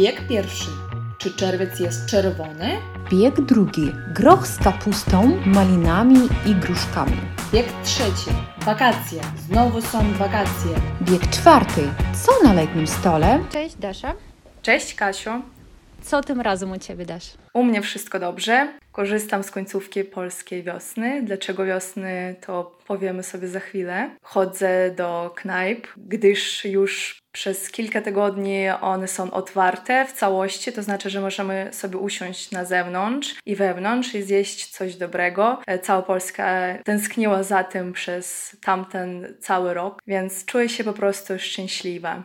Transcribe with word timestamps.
Bieg 0.00 0.26
pierwszy. 0.28 0.70
Czy 1.18 1.30
czerwiec 1.30 1.80
jest 1.80 2.06
czerwony? 2.06 2.76
Bieg 3.10 3.40
drugi. 3.40 3.92
Groch 4.14 4.46
z 4.46 4.58
kapustą, 4.58 5.36
malinami 5.46 6.28
i 6.46 6.54
gruszkami. 6.54 7.16
Bieg 7.52 7.66
trzeci. 7.84 8.30
Wakacje. 8.64 9.20
Znowu 9.48 9.82
są 9.82 10.12
wakacje. 10.12 10.70
Bieg 11.02 11.30
czwarty. 11.30 11.82
Co 12.24 12.32
na 12.44 12.52
letnim 12.52 12.86
stole? 12.86 13.44
Cześć 13.52 13.76
Dasza. 13.76 14.12
Cześć 14.62 14.94
Kasiu. 14.94 15.30
Co 16.02 16.20
tym 16.22 16.40
razem 16.40 16.72
u 16.72 16.78
Ciebie 16.78 17.06
dasz? 17.06 17.30
U 17.54 17.64
mnie 17.64 17.82
wszystko 17.82 18.18
dobrze. 18.18 18.68
Korzystam 18.92 19.42
z 19.42 19.50
końcówki 19.50 20.04
polskiej 20.04 20.62
wiosny. 20.62 21.22
Dlaczego 21.22 21.64
wiosny, 21.64 22.34
to 22.46 22.78
powiemy 22.86 23.22
sobie 23.22 23.48
za 23.48 23.60
chwilę. 23.60 24.10
Chodzę 24.22 24.90
do 24.90 25.32
knajp, 25.36 25.86
gdyż 25.96 26.64
już 26.64 27.20
przez 27.32 27.70
kilka 27.70 28.02
tygodni 28.02 28.68
one 28.80 29.08
są 29.08 29.30
otwarte 29.30 30.06
w 30.06 30.12
całości, 30.12 30.72
to 30.72 30.82
znaczy, 30.82 31.10
że 31.10 31.20
możemy 31.20 31.68
sobie 31.72 31.98
usiąść 31.98 32.50
na 32.50 32.64
zewnątrz 32.64 33.34
i 33.46 33.56
wewnątrz 33.56 34.14
i 34.14 34.22
zjeść 34.22 34.66
coś 34.66 34.96
dobrego. 34.96 35.60
E, 35.66 35.78
cała 35.78 36.02
Polska 36.02 36.60
tęskniła 36.84 37.42
za 37.42 37.64
tym 37.64 37.92
przez 37.92 38.56
tamten 38.62 39.34
cały 39.40 39.74
rok, 39.74 40.02
więc 40.06 40.44
czuję 40.44 40.68
się 40.68 40.84
po 40.84 40.92
prostu 40.92 41.38
szczęśliwa. 41.38 42.22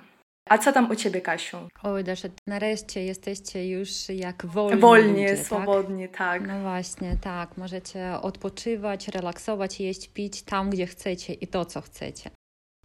A 0.49 0.58
co 0.58 0.72
tam 0.72 0.91
u 0.91 0.95
Ciebie, 0.95 1.22
Kasiu? 1.22 1.58
Oj, 1.84 2.04
Dasza, 2.04 2.27
nareszcie 2.48 3.03
jesteście 3.03 3.70
już 3.70 4.09
jak 4.09 4.45
wolni 4.45 4.81
Wolnie, 4.81 5.31
ludzie, 5.31 5.44
swobodnie, 5.44 6.08
tak? 6.08 6.17
tak? 6.17 6.48
No 6.48 6.62
właśnie, 6.62 7.17
tak. 7.22 7.58
Możecie 7.58 8.13
odpoczywać, 8.22 9.08
relaksować, 9.08 9.80
jeść, 9.80 10.08
pić 10.08 10.41
tam, 10.41 10.70
gdzie 10.70 10.86
chcecie 10.88 11.34
i 11.34 11.48
to, 11.48 11.66
co 11.66 11.81
chcecie. 11.81 12.30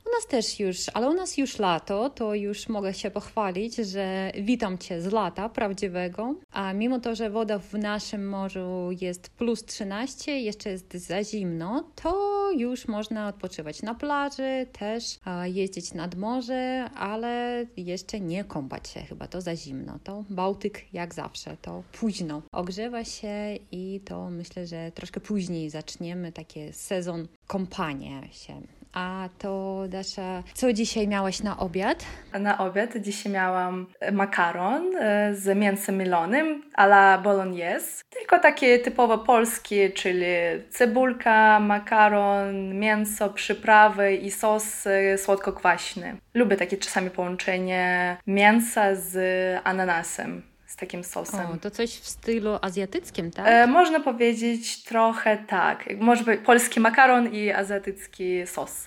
U 0.06 0.10
nas 0.10 0.26
też 0.26 0.60
już, 0.60 0.76
ale 0.94 1.10
u 1.10 1.14
nas 1.14 1.38
już 1.38 1.58
lato, 1.58 2.10
to 2.10 2.34
już 2.34 2.68
mogę 2.68 2.94
się 2.94 3.10
pochwalić, 3.10 3.76
że 3.76 4.32
witam 4.42 4.78
Cię 4.78 5.00
z 5.00 5.12
lata 5.12 5.48
prawdziwego, 5.48 6.34
a 6.52 6.72
mimo 6.72 7.00
to, 7.00 7.14
że 7.14 7.30
woda 7.30 7.58
w 7.58 7.74
naszym 7.74 8.28
morzu 8.28 8.88
jest 9.00 9.30
plus 9.30 9.64
13, 9.64 10.40
jeszcze 10.40 10.70
jest 10.70 10.94
za 10.94 11.24
zimno, 11.24 11.90
to 11.94 12.29
już 12.52 12.88
można 12.88 13.28
odpoczywać 13.28 13.82
na 13.82 13.94
plaży, 13.94 14.66
też 14.72 15.18
jeździć 15.44 15.94
nad 15.94 16.14
morze, 16.14 16.90
ale 16.94 17.66
jeszcze 17.76 18.20
nie 18.20 18.44
kąpać 18.44 18.88
się, 18.88 19.00
chyba 19.00 19.26
to 19.26 19.40
za 19.40 19.56
zimno. 19.56 19.98
To 20.04 20.24
Bałtyk 20.30 20.94
jak 20.94 21.14
zawsze, 21.14 21.56
to 21.62 21.82
późno 21.92 22.42
ogrzewa 22.52 23.04
się 23.04 23.58
i 23.72 24.00
to 24.04 24.30
myślę, 24.30 24.66
że 24.66 24.92
troszkę 24.94 25.20
później 25.20 25.70
zaczniemy 25.70 26.32
taki 26.32 26.72
sezon 26.72 27.28
kąpania 27.46 28.32
się. 28.32 28.62
A 28.92 29.28
to 29.38 29.82
Dasza, 29.88 30.42
co 30.54 30.72
dzisiaj 30.72 31.08
miałaś 31.08 31.42
na 31.42 31.58
obiad? 31.58 32.06
Na 32.32 32.58
obiad 32.58 32.96
dzisiaj 32.96 33.32
miałam 33.32 33.86
makaron 34.12 34.96
e, 34.96 35.34
z 35.34 35.58
mięsem 35.58 35.96
mielonym 35.96 36.62
a 36.74 36.84
la 36.84 37.18
bolognese. 37.18 38.02
Tylko 38.10 38.38
takie 38.38 38.78
typowo 38.78 39.18
polskie, 39.18 39.90
czyli 39.90 40.26
cebulka, 40.70 41.60
makaron, 41.60 42.78
mięso, 42.78 43.30
przyprawy 43.30 44.14
i 44.14 44.30
sos 44.30 44.86
e, 44.86 45.18
słodko-kwaśny. 45.18 46.16
Lubię 46.34 46.56
takie 46.56 46.76
czasami 46.76 47.10
połączenie 47.10 48.16
mięsa 48.26 48.94
z 48.94 49.16
ananasem 49.64 50.49
takim 50.76 51.04
sosem. 51.04 51.50
O, 51.50 51.56
to 51.56 51.70
coś 51.70 51.90
w 51.90 52.08
stylu 52.08 52.58
azjatyckim, 52.62 53.30
tak? 53.30 53.46
E, 53.46 53.66
można 53.66 54.00
powiedzieć 54.00 54.82
trochę 54.84 55.38
tak. 55.46 55.84
Może 56.00 56.24
być 56.24 56.40
polski 56.40 56.80
makaron 56.80 57.32
i 57.32 57.50
azjatycki 57.50 58.46
sos. 58.46 58.86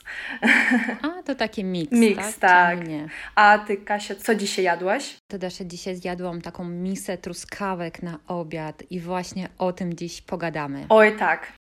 A, 1.02 1.24
to 1.24 1.36
taki 1.36 1.64
miks, 1.64 1.92
Miks, 2.04 2.40
tak. 2.40 2.80
tak. 2.80 2.88
A 3.36 3.60
ty, 3.60 3.78
Kasia, 3.78 4.16
co 4.16 4.36
dzisiaj 4.36 4.66
jadłaś? 4.66 5.18
To 5.28 5.38
Dasza, 5.38 5.64
dzisiaj 5.64 5.96
zjadłam 5.96 6.42
taką 6.42 6.64
misę 6.64 7.18
truskawek 7.18 8.04
na 8.04 8.20
obiad 8.28 8.84
i 8.90 9.00
właśnie 9.00 9.50
o 9.58 9.74
tym 9.74 9.94
dziś 9.94 10.22
pogadamy. 10.22 10.86
Oj, 10.90 11.18
tak. 11.18 11.54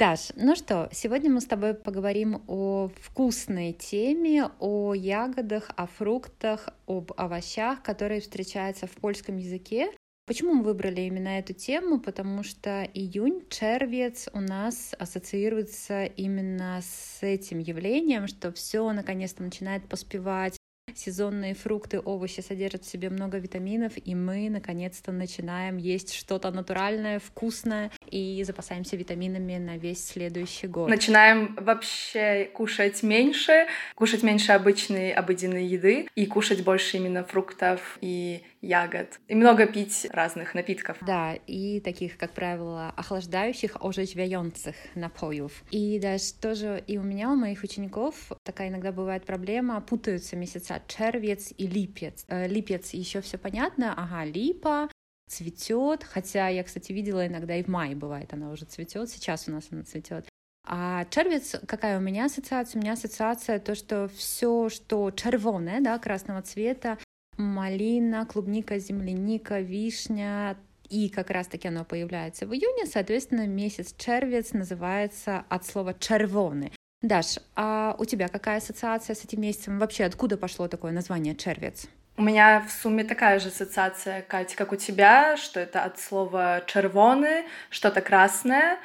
Даш, 0.00 0.30
ну 0.34 0.56
что, 0.56 0.88
сегодня 0.92 1.30
мы 1.30 1.42
с 1.42 1.44
тобой 1.44 1.74
поговорим 1.74 2.42
о 2.46 2.88
вкусной 3.02 3.74
теме, 3.74 4.48
о 4.58 4.94
ягодах, 4.94 5.70
о 5.76 5.86
фруктах, 5.86 6.70
об 6.86 7.12
овощах, 7.18 7.82
которые 7.82 8.22
встречаются 8.22 8.86
в 8.86 8.92
польском 8.92 9.36
языке. 9.36 9.90
Почему 10.26 10.54
мы 10.54 10.62
выбрали 10.62 11.02
именно 11.02 11.38
эту 11.38 11.52
тему? 11.52 12.00
Потому 12.00 12.44
что 12.44 12.84
июнь, 12.94 13.42
червец 13.50 14.30
у 14.32 14.40
нас 14.40 14.94
ассоциируется 14.98 16.04
именно 16.04 16.80
с 16.80 17.22
этим 17.22 17.58
явлением, 17.58 18.26
что 18.26 18.52
все 18.52 18.90
наконец-то 18.92 19.42
начинает 19.42 19.86
поспевать, 19.86 20.56
сезонные 20.94 21.54
фрукты, 21.54 22.00
овощи 22.00 22.40
содержат 22.40 22.84
в 22.84 22.90
себе 22.90 23.10
много 23.10 23.38
витаминов, 23.38 23.92
и 23.96 24.14
мы 24.14 24.48
наконец-то 24.50 25.12
начинаем 25.12 25.76
есть 25.76 26.14
что-то 26.14 26.50
натуральное, 26.50 27.18
вкусное 27.18 27.90
и 28.10 28.42
запасаемся 28.44 28.96
витаминами 28.96 29.56
на 29.58 29.76
весь 29.76 30.04
следующий 30.06 30.66
год. 30.66 30.88
Начинаем 30.88 31.56
вообще 31.60 32.50
кушать 32.52 33.02
меньше, 33.02 33.66
кушать 33.94 34.22
меньше 34.22 34.52
обычной 34.52 35.12
обыденной 35.12 35.66
еды 35.66 36.08
и 36.14 36.26
кушать 36.26 36.64
больше 36.64 36.96
именно 36.96 37.24
фруктов 37.24 37.98
и 38.00 38.42
ягод. 38.60 39.20
И 39.28 39.34
много 39.34 39.66
пить 39.66 40.06
разных 40.10 40.54
напитков. 40.54 40.98
Да, 41.00 41.34
и 41.46 41.80
таких, 41.80 42.16
как 42.16 42.32
правило, 42.32 42.92
охлаждающих, 42.96 43.76
оживляющих 43.80 44.74
напоев. 44.94 45.62
И 45.70 45.98
даже 45.98 46.34
тоже 46.34 46.82
и 46.86 46.98
у 46.98 47.02
меня, 47.02 47.30
у 47.30 47.36
моих 47.36 47.62
учеников 47.62 48.32
такая 48.44 48.68
иногда 48.68 48.92
бывает 48.92 49.24
проблема, 49.24 49.80
путаются 49.80 50.36
месяца 50.36 50.82
червец 50.86 51.52
и 51.56 51.66
липец. 51.66 52.24
Э, 52.28 52.46
липец 52.46 52.90
еще 52.90 53.20
все 53.20 53.38
понятно, 53.38 53.94
ага, 53.96 54.24
липа, 54.24 54.88
цветет, 55.28 56.04
хотя 56.04 56.48
я, 56.48 56.62
кстати, 56.64 56.92
видела 56.92 57.26
иногда 57.26 57.56
и 57.56 57.62
в 57.62 57.68
мае 57.68 57.94
бывает, 57.94 58.32
она 58.32 58.50
уже 58.50 58.64
цветет, 58.64 59.08
сейчас 59.08 59.48
у 59.48 59.52
нас 59.52 59.68
она 59.70 59.84
цветет. 59.84 60.28
А 60.66 61.06
червец, 61.06 61.56
какая 61.66 61.98
у 61.98 62.00
меня 62.00 62.26
ассоциация? 62.26 62.78
У 62.78 62.82
меня 62.82 62.92
ассоциация 62.92 63.58
то, 63.58 63.74
что 63.74 64.08
все, 64.14 64.68
что 64.68 65.10
червоное, 65.10 65.80
да, 65.80 65.98
красного 65.98 66.42
цвета, 66.42 66.98
малина, 67.40 68.26
клубника, 68.26 68.78
земляника, 68.78 69.60
вишня, 69.60 70.56
и 70.88 71.08
как 71.08 71.30
раз-таки 71.30 71.68
оно 71.68 71.84
появляется 71.84 72.46
в 72.46 72.54
июне, 72.54 72.86
соответственно, 72.86 73.46
месяц 73.46 73.94
червец 73.96 74.52
называется 74.52 75.44
от 75.48 75.64
слова 75.64 75.94
червоны. 75.94 76.72
Даш, 77.02 77.38
а 77.56 77.96
у 77.98 78.04
тебя 78.04 78.28
какая 78.28 78.58
ассоциация 78.58 79.14
с 79.14 79.24
этим 79.24 79.40
месяцем? 79.40 79.78
Вообще, 79.78 80.04
откуда 80.04 80.36
пошло 80.36 80.68
такое 80.68 80.92
название 80.92 81.34
червец? 81.34 81.86
У 82.16 82.22
меня 82.22 82.60
в 82.60 82.70
сумме 82.70 83.04
такая 83.04 83.38
же 83.38 83.48
ассоциация, 83.48 84.20
Катя, 84.20 84.56
как 84.56 84.72
у 84.72 84.76
тебя, 84.76 85.38
что 85.38 85.60
это 85.60 85.82
от 85.82 85.98
слова 85.98 86.62
червоны, 86.66 87.46
что-то 87.70 88.02
красное, 88.02 88.78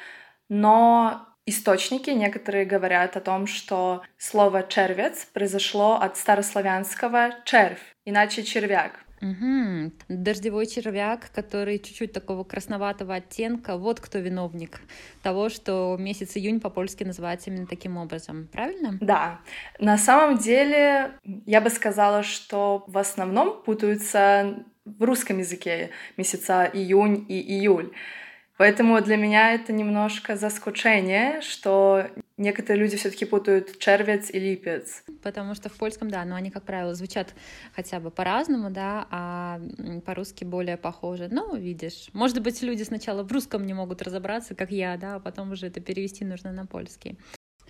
но 0.48 1.26
источники 1.46 2.10
некоторые 2.10 2.64
говорят 2.64 3.16
о 3.16 3.20
том, 3.20 3.46
что 3.46 4.02
слово 4.18 4.64
червец 4.64 5.24
произошло 5.32 5.94
от 5.94 6.16
старославянского 6.16 7.30
червь, 7.44 7.96
иначе 8.04 8.42
червяк. 8.42 9.06
Угу. 9.22 9.92
Дождевой 10.08 10.66
червяк, 10.66 11.30
который 11.34 11.78
чуть-чуть 11.78 12.12
такого 12.12 12.44
красноватого 12.44 13.14
оттенка. 13.14 13.76
Вот 13.78 14.00
кто 14.00 14.18
виновник 14.18 14.80
того, 15.22 15.48
что 15.48 15.96
месяц 15.98 16.36
июнь 16.36 16.60
по-польски 16.60 17.04
называется 17.04 17.50
именно 17.50 17.66
таким 17.66 17.96
образом. 17.96 18.48
Правильно? 18.52 18.98
Да. 19.00 19.40
На 19.78 19.96
самом 19.96 20.36
деле, 20.36 21.12
я 21.46 21.60
бы 21.60 21.70
сказала, 21.70 22.22
что 22.22 22.84
в 22.86 22.98
основном 22.98 23.62
путаются 23.62 24.64
в 24.84 25.02
русском 25.02 25.38
языке 25.38 25.90
месяца 26.16 26.70
июнь 26.72 27.24
и 27.28 27.40
июль. 27.40 27.92
Поэтому 28.56 29.00
для 29.02 29.16
меня 29.16 29.52
это 29.52 29.72
немножко 29.72 30.34
заскучение, 30.36 31.42
что 31.42 32.06
некоторые 32.38 32.82
люди 32.82 32.96
все-таки 32.96 33.26
путают 33.26 33.78
червец 33.78 34.30
и 34.30 34.38
липец. 34.38 35.04
Потому 35.22 35.54
что 35.54 35.68
в 35.68 35.74
польском, 35.74 36.10
да, 36.10 36.24
но 36.24 36.36
они, 36.36 36.50
как 36.50 36.64
правило, 36.64 36.94
звучат 36.94 37.34
хотя 37.74 38.00
бы 38.00 38.10
по-разному, 38.10 38.70
да, 38.70 39.06
а 39.10 39.60
по-русски 40.06 40.44
более 40.44 40.78
похожи. 40.78 41.28
Ну, 41.30 41.54
видишь, 41.54 42.08
может 42.14 42.40
быть, 42.40 42.62
люди 42.62 42.82
сначала 42.82 43.22
в 43.22 43.30
русском 43.30 43.66
не 43.66 43.74
могут 43.74 44.00
разобраться, 44.00 44.54
как 44.54 44.70
я, 44.70 44.96
да, 44.96 45.16
а 45.16 45.20
потом 45.20 45.52
уже 45.52 45.66
это 45.66 45.80
перевести 45.80 46.24
нужно 46.24 46.52
на 46.52 46.66
польский. 46.66 47.18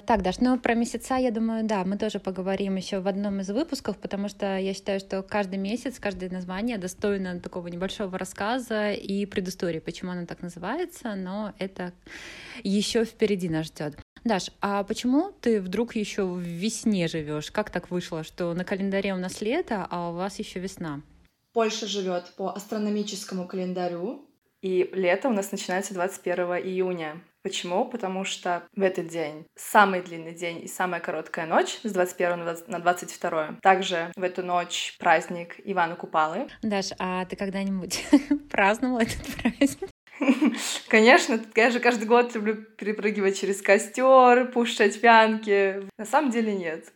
Так, 0.06 0.22
Даш, 0.22 0.38
ну 0.38 0.56
про 0.56 0.74
месяца, 0.74 1.16
я 1.16 1.32
думаю, 1.32 1.64
да, 1.64 1.84
мы 1.84 1.98
тоже 1.98 2.20
поговорим 2.20 2.76
еще 2.76 3.00
в 3.00 3.08
одном 3.08 3.40
из 3.40 3.50
выпусков, 3.50 3.98
потому 3.98 4.28
что 4.28 4.56
я 4.56 4.72
считаю, 4.72 5.00
что 5.00 5.20
каждый 5.24 5.58
месяц, 5.58 5.98
каждое 5.98 6.30
название 6.30 6.78
достойно 6.78 7.40
такого 7.40 7.66
небольшого 7.66 8.16
рассказа 8.16 8.92
и 8.92 9.26
предыстории, 9.26 9.80
почему 9.80 10.12
оно 10.12 10.24
так 10.24 10.42
называется, 10.42 11.16
но 11.16 11.54
это 11.58 11.92
еще 12.62 13.04
впереди 13.04 13.48
нас 13.48 13.66
ждет. 13.66 13.98
Даш, 14.22 14.52
а 14.60 14.84
почему 14.84 15.32
ты 15.40 15.60
вдруг 15.60 15.96
еще 15.96 16.22
в 16.22 16.38
весне 16.38 17.08
живешь? 17.08 17.50
Как 17.50 17.70
так 17.70 17.90
вышло, 17.90 18.22
что 18.22 18.54
на 18.54 18.64
календаре 18.64 19.12
у 19.12 19.18
нас 19.18 19.40
лето, 19.40 19.88
а 19.90 20.10
у 20.10 20.14
вас 20.14 20.38
еще 20.38 20.60
весна? 20.60 21.02
Польша 21.52 21.88
живет 21.88 22.32
по 22.36 22.54
астрономическому 22.54 23.48
календарю. 23.48 24.22
И 24.62 24.88
лето 24.92 25.28
у 25.28 25.32
нас 25.32 25.52
начинается 25.52 25.94
21 25.94 26.44
июня. 26.64 27.22
Почему? 27.46 27.84
Потому 27.84 28.24
что 28.24 28.64
в 28.74 28.82
этот 28.82 29.06
день 29.06 29.46
самый 29.54 30.02
длинный 30.02 30.34
день 30.34 30.64
и 30.64 30.66
самая 30.66 31.00
короткая 31.00 31.46
ночь 31.46 31.78
с 31.84 31.92
21 31.92 32.44
на 32.66 32.80
22. 32.80 33.58
Также 33.62 34.10
в 34.16 34.22
эту 34.24 34.42
ночь 34.42 34.96
праздник 34.98 35.54
Ивана 35.62 35.94
Купалы. 35.94 36.48
Даш, 36.62 36.86
а 36.98 37.24
ты 37.24 37.36
когда-нибудь 37.36 38.04
праздновала 38.50 39.02
этот 39.02 39.24
праздник? 39.36 39.90
Конечно, 40.88 41.40
я 41.54 41.70
же 41.70 41.78
каждый 41.78 42.08
год 42.08 42.34
люблю 42.34 42.56
перепрыгивать 42.56 43.38
через 43.38 43.62
костер, 43.62 44.50
пушать 44.50 45.00
пьянки. 45.00 45.88
На 45.98 46.04
самом 46.04 46.32
деле 46.32 46.52
нет. 46.52 46.92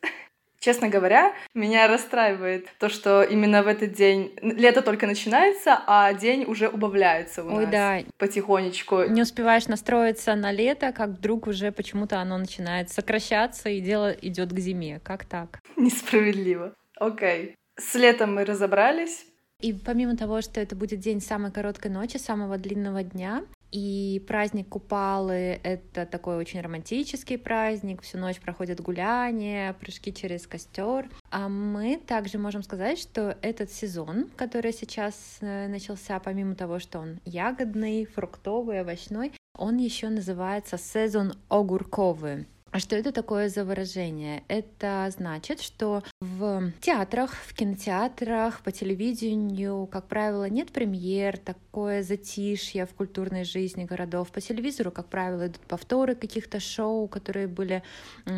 Честно 0.60 0.90
говоря, 0.90 1.32
меня 1.54 1.88
расстраивает 1.88 2.68
то, 2.78 2.90
что 2.90 3.22
именно 3.22 3.62
в 3.62 3.66
этот 3.66 3.92
день 3.92 4.32
лето 4.42 4.82
только 4.82 5.06
начинается, 5.06 5.80
а 5.86 6.12
день 6.12 6.44
уже 6.44 6.68
убавляется 6.68 7.42
у 7.42 7.48
Ой, 7.48 7.64
нас 7.64 7.72
да. 7.72 7.98
потихонечку. 8.18 9.04
Не 9.04 9.22
успеваешь 9.22 9.68
настроиться 9.68 10.34
на 10.34 10.52
лето, 10.52 10.92
как 10.92 11.10
вдруг 11.10 11.46
уже 11.46 11.72
почему-то 11.72 12.18
оно 12.20 12.36
начинает 12.36 12.90
сокращаться, 12.90 13.70
и 13.70 13.80
дело 13.80 14.10
идет 14.10 14.52
к 14.52 14.58
зиме. 14.58 15.00
Как 15.02 15.24
так? 15.24 15.60
Несправедливо. 15.76 16.74
Окей. 16.98 17.56
С 17.78 17.94
летом 17.94 18.34
мы 18.34 18.44
разобрались. 18.44 19.24
И 19.60 19.72
помимо 19.72 20.14
того, 20.16 20.42
что 20.42 20.60
это 20.60 20.76
будет 20.76 21.00
день 21.00 21.22
самой 21.22 21.52
короткой 21.52 21.90
ночи, 21.90 22.18
самого 22.18 22.58
длинного 22.58 23.02
дня, 23.02 23.44
и 23.72 24.22
праздник 24.26 24.68
Купалы— 24.68 25.60
это 25.62 26.06
такой 26.06 26.36
очень 26.36 26.60
романтический 26.60 27.38
праздник, 27.38 28.02
всю 28.02 28.18
ночь 28.18 28.40
проходят 28.40 28.80
гуляния, 28.80 29.72
прыжки 29.74 30.12
через 30.12 30.46
костер. 30.46 31.08
А 31.30 31.48
мы 31.48 31.96
также 31.96 32.38
можем 32.38 32.62
сказать, 32.62 32.98
что 32.98 33.36
этот 33.42 33.70
сезон, 33.70 34.30
который 34.36 34.72
сейчас 34.72 35.38
э, 35.40 35.68
начался, 35.68 36.18
помимо 36.20 36.54
того, 36.54 36.78
что 36.78 36.98
он 36.98 37.20
ягодный, 37.24 38.04
фруктовый, 38.06 38.80
овощной, 38.80 39.32
он 39.56 39.76
еще 39.76 40.08
называется 40.08 40.78
сезон 40.78 41.34
огурковый. 41.48 42.46
А 42.72 42.78
что 42.78 42.94
это 42.94 43.10
такое 43.10 43.48
за 43.48 43.64
выражение? 43.64 44.44
Это 44.46 45.08
значит, 45.10 45.60
что 45.60 46.04
в 46.20 46.70
театрах, 46.80 47.34
в 47.34 47.52
кинотеатрах, 47.52 48.62
по 48.62 48.70
телевидению, 48.70 49.88
как 49.88 50.06
правило, 50.06 50.48
нет 50.48 50.70
премьер, 50.70 51.36
такое 51.36 52.04
затишье 52.04 52.86
в 52.86 52.94
культурной 52.94 53.42
жизни 53.42 53.84
городов. 53.84 54.30
По 54.30 54.40
телевизору, 54.40 54.92
как 54.92 55.08
правило, 55.08 55.48
идут 55.48 55.60
повторы 55.62 56.14
каких-то 56.14 56.60
шоу, 56.60 57.08
которые 57.08 57.48
были 57.48 57.82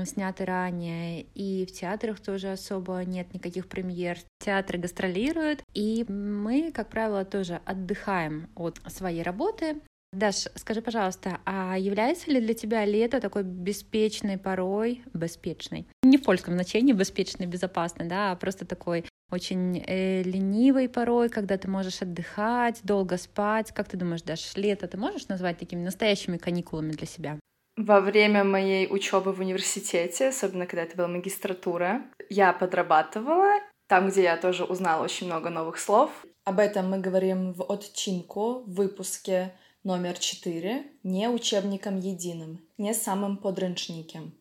сняты 0.07 0.47
ранее. 0.47 1.27
И 1.35 1.67
в 1.67 1.73
театрах 1.73 2.19
тоже 2.19 2.53
особо 2.53 3.05
нет 3.05 3.35
никаких 3.35 3.69
премьер. 3.69 4.17
Театры 4.39 4.79
гастролируют, 4.79 5.63
и 5.75 6.07
мы, 6.09 6.73
как 6.73 6.89
правило, 6.89 7.27
тоже 7.27 7.61
отдыхаем 7.67 8.49
от 8.57 8.81
своей 8.87 9.23
работы, 9.23 9.77
Даш, 10.13 10.47
скажи, 10.57 10.83
пожалуйста, 10.83 11.41
а 11.47 11.79
является 11.79 12.31
ли 12.31 12.41
для 12.41 12.53
тебя 12.53 12.85
лето 12.85 13.19
такой 13.19 13.45
беспечной 13.45 14.37
порой, 14.37 15.03
беспечной, 15.15 15.87
не 16.03 16.19
в 16.19 16.23
польском 16.23 16.53
значении 16.53 16.93
беспечной, 16.93 17.47
безопасной, 17.47 18.07
да, 18.07 18.33
а 18.33 18.37
просто 18.37 18.67
такой 18.67 19.07
очень 19.31 19.83
э, 19.87 20.23
ленивой 20.23 20.91
порой, 20.91 21.31
когда 21.31 21.57
ты 21.57 21.67
можешь 21.67 22.03
отдыхать, 22.03 22.81
долго 22.85 23.17
спать. 23.17 23.73
Как 23.73 23.89
ты 23.89 23.97
думаешь, 23.97 24.21
Даш, 24.21 24.55
лето 24.57 24.87
ты 24.87 24.99
можешь 24.99 25.29
назвать 25.29 25.57
такими 25.57 25.83
настоящими 25.83 26.37
каникулами 26.37 26.93
для 26.93 27.07
себя? 27.07 27.39
Во 27.79 28.03
время 28.03 28.45
моей 28.45 28.87
учебы 28.91 29.33
в 29.33 29.41
университете, 29.41 30.29
особенно 30.29 30.67
когда 30.67 30.83
это 30.83 30.95
была 30.95 31.09
магистратура, 31.09 32.03
я 32.29 32.53
подрабатывала, 32.53 33.61
там, 33.89 34.11
где 34.11 34.25
я 34.25 34.37
тоже 34.37 34.65
узнала 34.65 35.03
очень 35.03 35.27
много 35.27 35.49
новых 35.49 35.79
слов. 35.79 36.11
Об 36.45 36.59
этом 36.59 36.91
мы 36.91 36.99
говорим 36.99 37.55
в 37.55 37.63
отчинку, 37.63 38.63
в 38.67 38.75
выпуске 38.75 39.55
Номер 39.85 40.17
4. 40.17 40.85
Не 41.03 41.29
учебником 41.29 41.99
единым, 41.99 42.61
не 42.79 42.95
самым 42.95 43.37
подручником. 43.37 44.33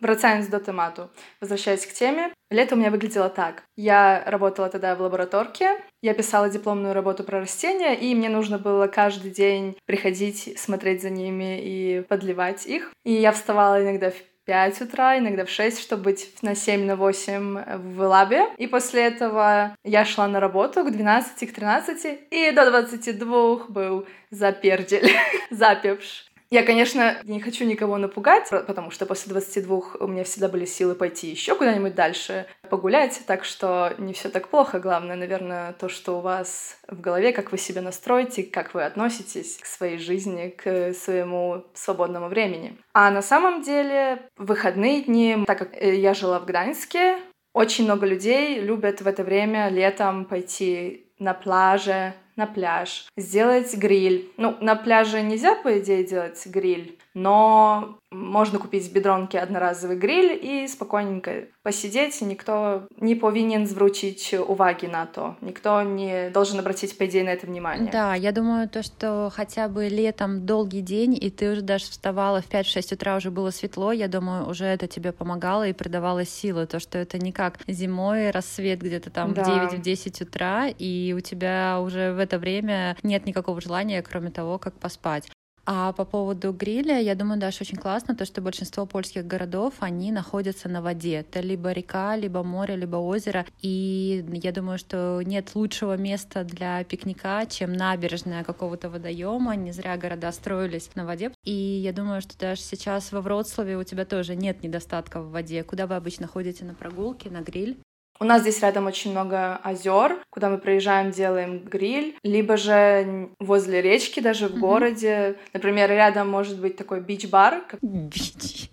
Врацаемся 0.00 0.50
до 0.50 0.58
темату. 0.58 1.08
Возвращаясь 1.40 1.86
к 1.86 1.92
теме, 1.92 2.32
лето 2.50 2.74
у 2.74 2.78
меня 2.78 2.90
выглядело 2.90 3.28
так. 3.28 3.62
Я 3.76 4.24
работала 4.26 4.68
тогда 4.68 4.96
в 4.96 5.02
лабораторке, 5.02 5.80
я 6.02 6.14
писала 6.14 6.50
дипломную 6.50 6.94
работу 6.94 7.22
про 7.22 7.38
растения, 7.38 7.94
и 7.94 8.12
мне 8.12 8.28
нужно 8.28 8.58
было 8.58 8.88
каждый 8.88 9.30
день 9.30 9.76
приходить, 9.84 10.58
смотреть 10.58 11.02
за 11.02 11.10
ними 11.10 11.60
и 11.62 12.00
подливать 12.00 12.66
их. 12.66 12.92
И 13.04 13.12
я 13.12 13.30
вставала 13.30 13.80
иногда 13.80 14.10
в 14.10 14.16
5 14.50 14.80
утра, 14.80 15.16
иногда 15.16 15.44
в 15.44 15.48
6, 15.48 15.80
чтобы 15.80 16.02
быть 16.02 16.42
на 16.42 16.56
7, 16.56 16.84
на 16.84 16.96
8 16.96 17.78
в 17.78 18.02
лабе. 18.02 18.46
И 18.58 18.66
после 18.66 19.02
этого 19.02 19.76
я 19.84 20.04
шла 20.04 20.26
на 20.26 20.40
работу 20.40 20.82
к 20.82 20.90
12, 20.90 21.48
к 21.48 21.54
13, 21.54 22.18
и 22.32 22.50
до 22.50 22.68
22 22.68 23.66
был 23.68 24.08
запердель, 24.30 25.08
запевш. 25.50 26.29
Я, 26.50 26.64
конечно, 26.64 27.16
не 27.22 27.40
хочу 27.40 27.64
никого 27.64 27.96
напугать, 27.96 28.50
потому 28.50 28.90
что 28.90 29.06
после 29.06 29.30
22 29.30 29.80
у 30.00 30.06
меня 30.08 30.24
всегда 30.24 30.48
были 30.48 30.64
силы 30.64 30.96
пойти 30.96 31.28
еще 31.30 31.54
куда-нибудь 31.54 31.94
дальше 31.94 32.46
погулять, 32.68 33.22
так 33.26 33.44
что 33.44 33.94
не 33.98 34.12
все 34.12 34.30
так 34.30 34.48
плохо. 34.48 34.80
Главное, 34.80 35.14
наверное, 35.14 35.74
то, 35.74 35.88
что 35.88 36.18
у 36.18 36.20
вас 36.20 36.76
в 36.88 37.00
голове, 37.00 37.32
как 37.32 37.52
вы 37.52 37.58
себя 37.58 37.82
настроите, 37.82 38.42
как 38.42 38.74
вы 38.74 38.82
относитесь 38.82 39.58
к 39.58 39.66
своей 39.66 39.98
жизни, 39.98 40.48
к 40.48 40.92
своему 40.92 41.66
свободному 41.74 42.26
времени. 42.26 42.76
А 42.94 43.12
на 43.12 43.22
самом 43.22 43.62
деле, 43.62 44.20
в 44.36 44.46
выходные 44.46 45.02
дни, 45.02 45.44
так 45.46 45.58
как 45.58 45.76
э, 45.80 45.94
я 45.94 46.14
жила 46.14 46.40
в 46.40 46.46
Гданьске, 46.46 47.18
очень 47.52 47.84
много 47.84 48.06
людей 48.06 48.58
любят 48.60 49.02
в 49.02 49.06
это 49.06 49.22
время 49.22 49.68
летом 49.68 50.24
пойти 50.24 51.06
на 51.20 51.34
пляже, 51.34 52.14
на 52.40 52.46
пляж, 52.46 53.06
сделать 53.18 53.74
гриль. 53.74 54.32
Ну, 54.38 54.56
на 54.60 54.74
пляже 54.74 55.20
нельзя, 55.20 55.54
по 55.54 55.78
идее, 55.78 56.04
делать 56.04 56.42
гриль, 56.46 56.98
но 57.20 57.98
можно 58.10 58.58
купить 58.58 58.88
в 58.88 58.92
бедронке 58.92 59.38
одноразовый 59.38 59.96
гриль 59.96 60.38
и 60.42 60.66
спокойненько 60.66 61.44
посидеть, 61.62 62.18
никто 62.22 62.86
не 62.96 63.14
повинен 63.14 63.66
звручить 63.66 64.34
уваги 64.34 64.86
на 64.86 65.04
то, 65.04 65.36
никто 65.42 65.82
не 65.82 66.30
должен 66.30 66.58
обратить, 66.58 66.96
по 66.96 67.04
идее, 67.06 67.24
на 67.24 67.28
это 67.28 67.46
внимание. 67.46 67.90
Да, 67.92 68.14
я 68.14 68.32
думаю, 68.32 68.68
то, 68.70 68.82
что 68.82 69.30
хотя 69.32 69.68
бы 69.68 69.88
летом 69.88 70.46
долгий 70.46 70.80
день, 70.80 71.14
и 71.14 71.30
ты 71.30 71.52
уже 71.52 71.60
даже 71.60 71.84
вставала 71.84 72.40
в 72.40 72.48
5-6 72.48 72.94
утра, 72.94 73.16
уже 73.16 73.30
было 73.30 73.50
светло, 73.50 73.92
я 73.92 74.08
думаю, 74.08 74.48
уже 74.48 74.64
это 74.64 74.86
тебе 74.86 75.12
помогало 75.12 75.68
и 75.68 75.74
придавало 75.74 76.24
силы, 76.24 76.66
то, 76.66 76.80
что 76.80 76.96
это 76.96 77.18
не 77.18 77.32
как 77.32 77.58
зимой 77.68 78.30
рассвет 78.30 78.80
где-то 78.80 79.10
там 79.10 79.34
да. 79.34 79.44
в 79.44 79.74
9-10 79.74 80.22
утра, 80.22 80.68
и 80.68 81.14
у 81.16 81.20
тебя 81.20 81.78
уже 81.80 82.12
в 82.12 82.18
это 82.18 82.38
время 82.38 82.96
нет 83.02 83.26
никакого 83.26 83.60
желания, 83.60 84.02
кроме 84.02 84.30
того, 84.30 84.58
как 84.58 84.74
поспать. 84.74 85.30
А 85.72 85.92
по 85.92 86.04
поводу 86.04 86.52
гриля, 86.52 86.98
я 86.98 87.14
думаю, 87.14 87.38
Даша, 87.38 87.62
очень 87.62 87.76
классно 87.76 88.16
то, 88.16 88.24
что 88.24 88.40
большинство 88.40 88.86
польских 88.86 89.24
городов, 89.24 89.74
они 89.78 90.10
находятся 90.10 90.68
на 90.68 90.82
воде. 90.82 91.18
Это 91.18 91.38
либо 91.38 91.70
река, 91.70 92.16
либо 92.16 92.42
море, 92.42 92.74
либо 92.74 92.96
озеро. 92.96 93.46
И 93.60 94.24
я 94.42 94.50
думаю, 94.50 94.78
что 94.78 95.22
нет 95.24 95.54
лучшего 95.54 95.96
места 95.96 96.42
для 96.42 96.82
пикника, 96.82 97.46
чем 97.48 97.72
набережная 97.72 98.42
какого-то 98.42 98.90
водоема. 98.90 99.54
Не 99.54 99.70
зря 99.70 99.96
города 99.96 100.32
строились 100.32 100.90
на 100.96 101.06
воде. 101.06 101.30
И 101.44 101.52
я 101.52 101.92
думаю, 101.92 102.20
что 102.20 102.36
даже 102.36 102.62
сейчас 102.62 103.12
во 103.12 103.20
Вроцлаве 103.20 103.76
у 103.76 103.84
тебя 103.84 104.04
тоже 104.04 104.34
нет 104.34 104.64
недостатка 104.64 105.22
в 105.22 105.30
воде. 105.30 105.62
Куда 105.62 105.86
вы 105.86 105.94
обычно 105.94 106.26
ходите 106.26 106.64
на 106.64 106.74
прогулки, 106.74 107.28
на 107.28 107.42
гриль? 107.42 107.78
У 108.22 108.24
нас 108.24 108.42
здесь 108.42 108.60
рядом 108.60 108.86
очень 108.86 109.12
много 109.12 109.56
озер, 109.56 110.18
куда 110.28 110.50
мы 110.50 110.58
приезжаем, 110.58 111.10
делаем 111.10 111.64
гриль, 111.64 112.18
либо 112.22 112.58
же 112.58 113.30
возле 113.38 113.80
речки, 113.80 114.20
даже 114.20 114.48
в 114.48 114.56
mm-hmm. 114.56 114.58
городе. 114.58 115.36
Например, 115.54 115.88
рядом 115.88 116.28
может 116.28 116.60
быть 116.60 116.76
такой 116.76 117.00
бич-бар. 117.00 117.62
Как... 117.66 117.80
Бич. 117.80 118.70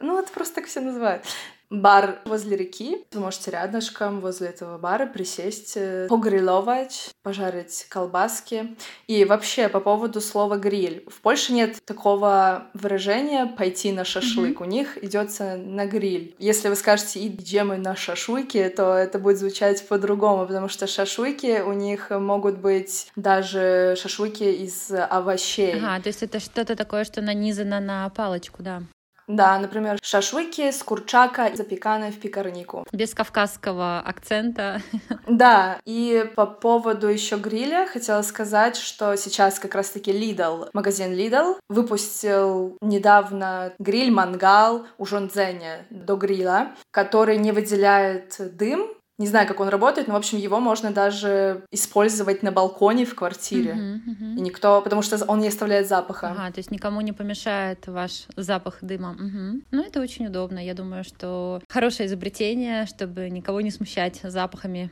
Ну, 0.00 0.18
это 0.18 0.32
просто 0.32 0.56
так 0.56 0.66
все 0.66 0.80
называют 0.80 1.24
бар 1.72 2.20
возле 2.26 2.56
реки. 2.56 3.04
Вы 3.12 3.20
можете 3.20 3.50
рядышком 3.50 4.20
возле 4.20 4.48
этого 4.48 4.78
бара 4.78 5.06
присесть, 5.06 5.72
э, 5.76 6.06
погриловать, 6.08 7.10
пожарить 7.22 7.86
колбаски. 7.88 8.76
И 9.06 9.24
вообще 9.24 9.68
по 9.68 9.80
поводу 9.80 10.20
слова 10.20 10.56
гриль. 10.56 11.04
В 11.08 11.20
Польше 11.20 11.52
нет 11.52 11.82
такого 11.84 12.66
выражения 12.74 13.46
пойти 13.46 13.92
на 13.92 14.04
шашлык. 14.04 14.60
Mm-hmm. 14.60 14.62
У 14.62 14.66
них 14.66 15.02
идется 15.02 15.56
на 15.56 15.86
гриль. 15.86 16.34
Если 16.38 16.68
вы 16.68 16.76
скажете 16.76 17.26
идем 17.26 17.62
мы 17.72 17.78
на 17.78 17.96
шашлыки, 17.96 18.68
то 18.68 18.94
это 18.94 19.18
будет 19.18 19.38
звучать 19.38 19.86
по-другому, 19.86 20.46
потому 20.46 20.68
что 20.68 20.86
шашлыки 20.86 21.60
у 21.60 21.72
них 21.72 22.10
могут 22.10 22.58
быть 22.58 23.08
даже 23.16 23.96
шашлыки 23.98 24.52
из 24.52 24.90
овощей. 24.90 25.78
Ага, 25.78 26.02
то 26.02 26.08
есть 26.08 26.22
это 26.22 26.40
что-то 26.40 26.76
такое, 26.76 27.04
что 27.04 27.22
нанизано 27.22 27.80
на 27.80 28.08
палочку, 28.10 28.62
да. 28.62 28.82
Да, 29.28 29.58
например, 29.58 29.98
шашлыки 30.02 30.70
с 30.70 30.82
курчака, 30.82 31.50
запеканные 31.54 32.12
в 32.12 32.20
пекарнику. 32.20 32.86
Без 32.92 33.14
кавказского 33.14 34.00
акцента. 34.00 34.82
Да, 35.26 35.78
и 35.84 36.30
по 36.36 36.46
поводу 36.46 37.08
еще 37.08 37.36
гриля 37.36 37.86
хотела 37.86 38.22
сказать, 38.22 38.76
что 38.76 39.16
сейчас 39.16 39.58
как 39.58 39.74
раз-таки 39.74 40.12
Lidl, 40.12 40.68
магазин 40.72 41.12
Lidl, 41.12 41.56
выпустил 41.68 42.76
недавно 42.80 43.72
гриль-мангал 43.78 44.86
у 44.98 45.06
Жонзене 45.06 45.86
до 45.90 46.16
гриля, 46.16 46.74
который 46.90 47.38
не 47.38 47.52
выделяет 47.52 48.36
дым, 48.56 48.90
Не 49.18 49.26
знаю, 49.26 49.46
как 49.46 49.60
он 49.60 49.68
работает, 49.68 50.08
но, 50.08 50.14
в 50.14 50.16
общем, 50.16 50.38
его 50.38 50.58
можно 50.58 50.90
даже 50.90 51.64
использовать 51.70 52.42
на 52.42 52.50
балконе 52.50 53.04
в 53.04 53.14
квартире. 53.14 53.72
Uh-huh, 53.72 54.00
uh-huh. 54.08 54.38
И 54.38 54.40
никто, 54.40 54.80
потому 54.80 55.02
что 55.02 55.22
он 55.26 55.40
не 55.40 55.48
оставляет 55.48 55.86
запаха. 55.86 56.30
Ага, 56.30 56.52
то 56.52 56.58
есть 56.58 56.70
никому 56.70 57.00
не 57.02 57.12
помешает 57.12 57.86
ваш 57.86 58.26
запах 58.36 58.78
дыма. 58.80 59.10
Угу. 59.10 59.62
Ну, 59.70 59.82
это 59.82 60.00
очень 60.00 60.26
удобно. 60.26 60.64
Я 60.64 60.74
думаю, 60.74 61.04
что 61.04 61.60
хорошее 61.68 62.06
изобретение, 62.06 62.86
чтобы 62.86 63.28
никого 63.28 63.60
не 63.60 63.70
смущать 63.70 64.20
запахами. 64.22 64.90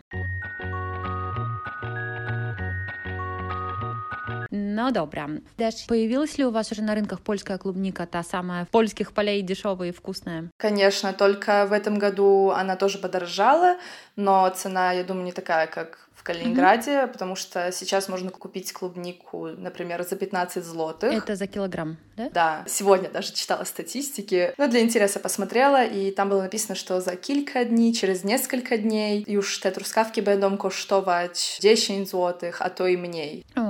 Ну, 4.80 4.90
добре. 4.90 5.26
Даш, 5.58 5.86
появилась 5.86 6.38
ли 6.38 6.44
у 6.46 6.50
вас 6.50 6.72
уже 6.72 6.82
на 6.82 6.94
рынках 6.94 7.20
польская 7.20 7.58
клубника, 7.58 8.06
та 8.06 8.22
самая 8.22 8.64
польских 8.64 9.12
полей 9.12 9.42
дешевая 9.42 9.90
и 9.90 9.92
вкусная? 9.92 10.48
Конечно, 10.56 11.12
только 11.12 11.66
в 11.66 11.72
этом 11.74 11.98
году 11.98 12.50
она 12.50 12.76
тоже 12.76 12.96
подорожала, 12.96 13.76
но 14.16 14.48
цена, 14.48 14.92
я 14.92 15.04
думаю, 15.04 15.26
не 15.26 15.32
такая, 15.32 15.66
как 15.66 16.08
в 16.20 16.22
Калининграде, 16.22 16.90
mm-hmm. 16.90 17.12
потому 17.12 17.34
что 17.34 17.72
сейчас 17.72 18.08
можно 18.08 18.30
купить 18.30 18.72
клубнику, 18.72 19.46
например, 19.46 20.02
за 20.02 20.16
15 20.16 20.62
злотых. 20.62 21.10
Это 21.14 21.34
за 21.34 21.46
килограмм, 21.46 21.96
да? 22.16 22.28
Да. 22.34 22.64
Сегодня 22.68 23.08
даже 23.08 23.32
читала 23.32 23.64
статистики. 23.64 24.52
Ну, 24.58 24.68
для 24.68 24.80
интереса 24.80 25.18
посмотрела, 25.18 25.82
и 25.82 26.10
там 26.10 26.28
было 26.28 26.42
написано, 26.42 26.74
что 26.74 27.00
за 27.00 27.16
кілька 27.16 27.64
дней, 27.64 27.94
через 27.94 28.22
несколько 28.24 28.76
дней 28.76 29.24
już 29.28 29.60
te 29.60 29.72
truskawki 29.72 30.22
będą 30.22 30.56
kosztować 30.58 31.58
10 31.62 32.08
złotych, 32.08 32.62
a 32.62 32.70
to 32.70 32.86
i 32.86 32.98
mniej. 32.98 33.44
O, 33.56 33.60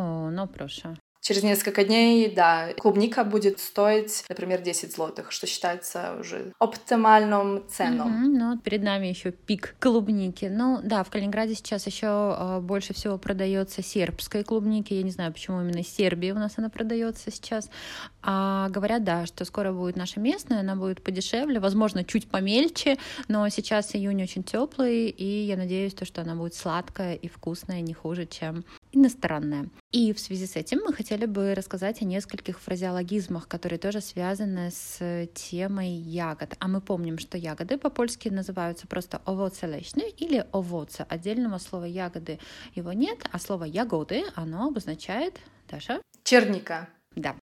no 0.40 0.46
proszę. 0.46 0.96
Через 1.22 1.42
несколько 1.42 1.84
дней, 1.84 2.32
да, 2.34 2.72
клубника 2.78 3.24
будет 3.24 3.60
стоить, 3.60 4.24
например, 4.30 4.62
10 4.62 4.94
злотых, 4.94 5.32
что 5.32 5.46
считается 5.46 6.16
уже 6.18 6.54
оптимальным 6.58 7.62
ценом. 7.68 8.08
Mm-hmm, 8.08 8.38
ну, 8.38 8.58
перед 8.58 8.82
нами 8.82 9.08
еще 9.08 9.30
пик 9.30 9.74
клубники. 9.78 10.46
Ну, 10.46 10.80
да, 10.82 11.04
в 11.04 11.10
Калининграде 11.10 11.54
сейчас 11.54 11.86
еще 11.86 12.06
э, 12.06 12.60
больше 12.60 12.94
всего 12.94 13.18
продается 13.18 13.82
сербской 13.82 14.44
клубники. 14.44 14.94
Я 14.94 15.02
не 15.02 15.10
знаю, 15.10 15.30
почему 15.30 15.60
именно 15.60 15.84
Сербии 15.84 16.30
у 16.30 16.36
нас 16.36 16.54
она 16.56 16.70
продается 16.70 17.30
сейчас. 17.30 17.68
А 18.22 18.70
говорят, 18.70 19.04
да, 19.04 19.26
что 19.26 19.44
скоро 19.44 19.72
будет 19.72 19.96
наша 19.96 20.20
местная, 20.20 20.60
она 20.60 20.74
будет 20.74 21.02
подешевле, 21.02 21.60
возможно, 21.60 22.02
чуть 22.02 22.30
помельче, 22.30 22.96
но 23.28 23.46
сейчас 23.50 23.94
июнь 23.94 24.22
очень 24.22 24.42
теплый, 24.42 25.08
и 25.08 25.44
я 25.44 25.58
надеюсь, 25.58 25.92
то, 25.92 26.06
что 26.06 26.22
она 26.22 26.34
будет 26.34 26.54
сладкая 26.54 27.14
и 27.14 27.28
вкусная, 27.28 27.82
не 27.82 27.92
хуже, 27.92 28.24
чем 28.24 28.64
иностранная. 28.92 29.68
И 29.92 30.12
в 30.12 30.20
связи 30.20 30.46
с 30.46 30.56
этим 30.56 30.80
мы 30.84 30.92
хотели 30.92 31.26
бы 31.26 31.54
рассказать 31.54 32.02
о 32.02 32.04
нескольких 32.04 32.60
фразеологизмах, 32.60 33.48
которые 33.48 33.78
тоже 33.78 34.00
связаны 34.00 34.70
с 34.70 35.28
темой 35.34 35.90
ягод. 35.90 36.54
А 36.58 36.68
мы 36.68 36.80
помним, 36.80 37.18
что 37.18 37.36
ягоды 37.36 37.78
по-польски 37.78 38.28
называются 38.28 38.86
просто 38.86 39.20
овоце 39.24 39.66
лечные 39.66 40.10
или 40.10 40.46
овоце. 40.52 41.04
Отдельного 41.08 41.58
слова 41.58 41.84
ягоды 41.84 42.38
его 42.74 42.92
нет, 42.92 43.18
а 43.32 43.38
слово 43.38 43.64
ягоды, 43.64 44.24
оно 44.34 44.68
обозначает, 44.68 45.40
Даша? 45.68 46.00
Черника. 46.24 46.88
Да. 47.16 47.34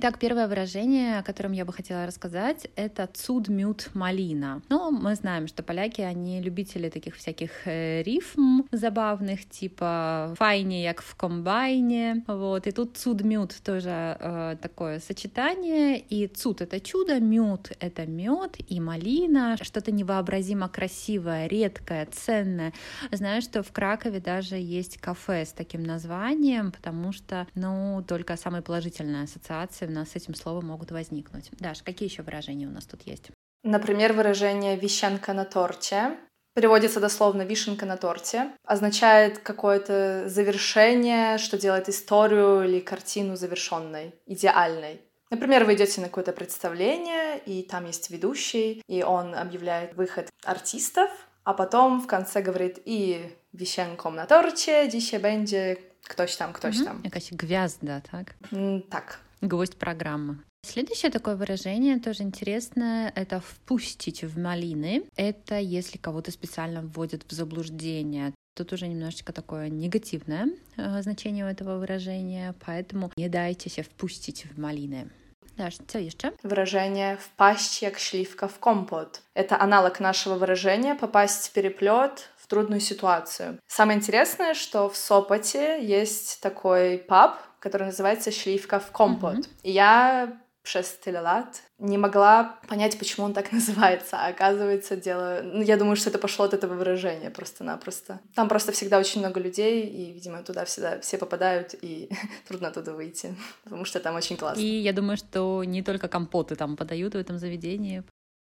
Итак, 0.00 0.20
первое 0.20 0.46
выражение, 0.46 1.18
о 1.18 1.24
котором 1.24 1.50
я 1.50 1.64
бы 1.64 1.72
хотела 1.72 2.06
рассказать, 2.06 2.68
это 2.76 3.08
цудмют 3.12 3.90
малина. 3.94 4.62
Но 4.68 4.92
мы 4.92 5.16
знаем, 5.16 5.48
что 5.48 5.64
поляки, 5.64 6.02
они 6.02 6.40
любители 6.40 6.88
таких 6.88 7.16
всяких 7.16 7.50
э, 7.66 8.04
рифм 8.04 8.62
забавных, 8.70 9.48
типа 9.50 10.36
файне, 10.38 10.84
як 10.84 11.02
в 11.02 11.16
комбайне. 11.16 12.22
Вот, 12.28 12.68
и 12.68 12.70
тут 12.70 12.96
цудмют 12.96 13.56
тоже 13.64 14.16
э, 14.20 14.56
такое 14.62 15.00
сочетание. 15.00 15.98
И 15.98 16.28
цуд— 16.28 16.60
это 16.62 16.78
чудо, 16.78 17.18
мют— 17.18 17.72
это 17.80 18.06
мед, 18.06 18.56
и 18.68 18.78
малина— 18.78 19.56
что-то 19.60 19.90
невообразимо 19.90 20.68
красивое, 20.68 21.48
редкое, 21.48 22.06
ценное. 22.06 22.72
Знаю, 23.10 23.42
что 23.42 23.64
в 23.64 23.72
Кракове 23.72 24.20
даже 24.20 24.54
есть 24.54 24.98
кафе 24.98 25.44
с 25.44 25.52
таким 25.52 25.82
названием, 25.82 26.70
потому 26.70 27.10
что, 27.10 27.48
ну, 27.56 28.04
только 28.06 28.36
самые 28.36 28.62
положительные 28.62 29.24
ассоциации 29.24 29.87
нас 29.90 30.10
с 30.10 30.16
этим 30.16 30.34
словом 30.34 30.66
могут 30.66 30.90
возникнуть. 30.90 31.50
Даш, 31.52 31.82
какие 31.82 32.08
еще 32.08 32.22
выражения 32.22 32.66
у 32.66 32.70
нас 32.70 32.86
тут 32.86 33.02
есть? 33.02 33.30
Например, 33.62 34.12
выражение 34.12 34.76
«вишенка 34.76 35.32
на 35.32 35.44
торте». 35.44 36.16
Переводится 36.54 37.00
дословно 37.00 37.42
«вишенка 37.42 37.86
на 37.86 37.96
торте». 37.96 38.50
Означает 38.64 39.38
какое-то 39.38 40.28
завершение, 40.28 41.38
что 41.38 41.58
делает 41.58 41.88
историю 41.88 42.64
или 42.64 42.80
картину 42.80 43.36
завершенной, 43.36 44.14
идеальной. 44.26 45.00
Например, 45.30 45.64
вы 45.64 45.74
идете 45.74 46.00
на 46.00 46.06
какое-то 46.06 46.32
представление, 46.32 47.38
и 47.38 47.62
там 47.62 47.86
есть 47.86 48.10
ведущий, 48.10 48.82
и 48.88 49.02
он 49.02 49.34
объявляет 49.34 49.94
выход 49.94 50.30
артистов, 50.44 51.10
а 51.44 51.52
потом 51.52 52.00
в 52.00 52.06
конце 52.06 52.42
говорит 52.42 52.78
и 52.84 53.36
вишенком 53.52 54.16
на 54.16 54.26
торте 54.26 54.88
dzisiaj 54.88 55.20
będzie 55.20 55.76
ktoś 56.08 56.36
там, 56.36 56.52
ktoś 56.52 56.76
mm-hmm. 56.76 56.84
там. 56.84 57.02
Jakaś 57.04 57.30
gwiazda, 57.34 58.00
tak? 58.00 58.34
Mm, 58.52 58.82
tak. 58.82 59.18
Гость 59.40 59.76
программы. 59.76 60.38
Следующее 60.66 61.12
такое 61.12 61.36
выражение, 61.36 61.98
тоже 62.00 62.24
интересное, 62.24 63.12
это 63.14 63.40
«впустить 63.40 64.24
в 64.24 64.38
малины». 64.38 65.04
Это 65.16 65.58
если 65.58 65.96
кого-то 65.96 66.32
специально 66.32 66.82
вводят 66.82 67.22
в 67.28 67.32
заблуждение. 67.32 68.34
Тут 68.56 68.72
уже 68.72 68.88
немножечко 68.88 69.32
такое 69.32 69.68
негативное 69.68 70.48
э, 70.76 71.02
значение 71.02 71.44
у 71.44 71.48
этого 71.48 71.78
выражения, 71.78 72.54
поэтому 72.66 73.12
не 73.16 73.28
дайте 73.28 73.82
впустить 73.82 74.46
в 74.46 74.58
малины. 74.58 75.08
Даш, 75.56 75.74
что 75.74 75.98
еще? 75.98 76.32
Выражение 76.42 77.16
«впасть 77.16 77.82
як 77.82 77.98
śliwka 77.98 78.48
в 78.48 78.58
компот». 78.58 79.22
Это 79.34 79.60
аналог 79.60 80.00
нашего 80.00 80.34
выражения 80.34 80.94
«попасть 80.94 81.48
в 81.48 81.52
переплет 81.52 82.30
в 82.36 82.46
трудную 82.48 82.80
ситуацию». 82.80 83.58
Самое 83.68 83.98
интересное, 83.98 84.54
что 84.54 84.88
в 84.88 84.96
Сопоте 84.96 85.84
есть 85.84 86.40
такой 86.40 86.98
паб, 86.98 87.40
который 87.60 87.86
называется 87.86 88.30
«Шливка 88.30 88.78
в 88.80 88.90
компот». 88.90 89.36
Mm-hmm. 89.36 89.60
И 89.62 89.70
я 89.72 90.38
przez 90.68 90.98
tyle 91.04 91.22
lat 91.22 91.62
не 91.78 91.96
могла 91.96 92.58
понять, 92.68 92.98
почему 92.98 93.26
он 93.26 93.32
так 93.32 93.52
называется. 93.52 94.16
А 94.16 94.28
оказывается, 94.28 94.96
дело... 94.96 95.40
Ну, 95.42 95.62
я 95.62 95.76
думаю, 95.76 95.96
что 95.96 96.10
это 96.10 96.18
пошло 96.18 96.44
от 96.44 96.54
этого 96.54 96.74
выражения 96.74 97.30
просто-напросто. 97.30 98.20
Там 98.34 98.48
просто 98.48 98.72
всегда 98.72 98.98
очень 98.98 99.20
много 99.20 99.40
людей, 99.40 99.86
и, 99.86 100.12
видимо, 100.12 100.42
туда 100.42 100.64
всегда 100.64 101.00
все 101.00 101.18
попадают, 101.18 101.74
и 101.80 102.10
трудно 102.48 102.68
оттуда 102.68 102.92
выйти, 102.92 103.34
потому 103.64 103.84
что 103.84 104.00
там 104.00 104.16
очень 104.16 104.36
классно. 104.36 104.60
И 104.60 104.66
я 104.66 104.92
думаю, 104.92 105.16
что 105.16 105.64
не 105.64 105.82
только 105.82 106.08
компоты 106.08 106.56
там 106.56 106.76
подают 106.76 107.14
в 107.14 107.18
этом 107.18 107.38
заведении. 107.38 108.02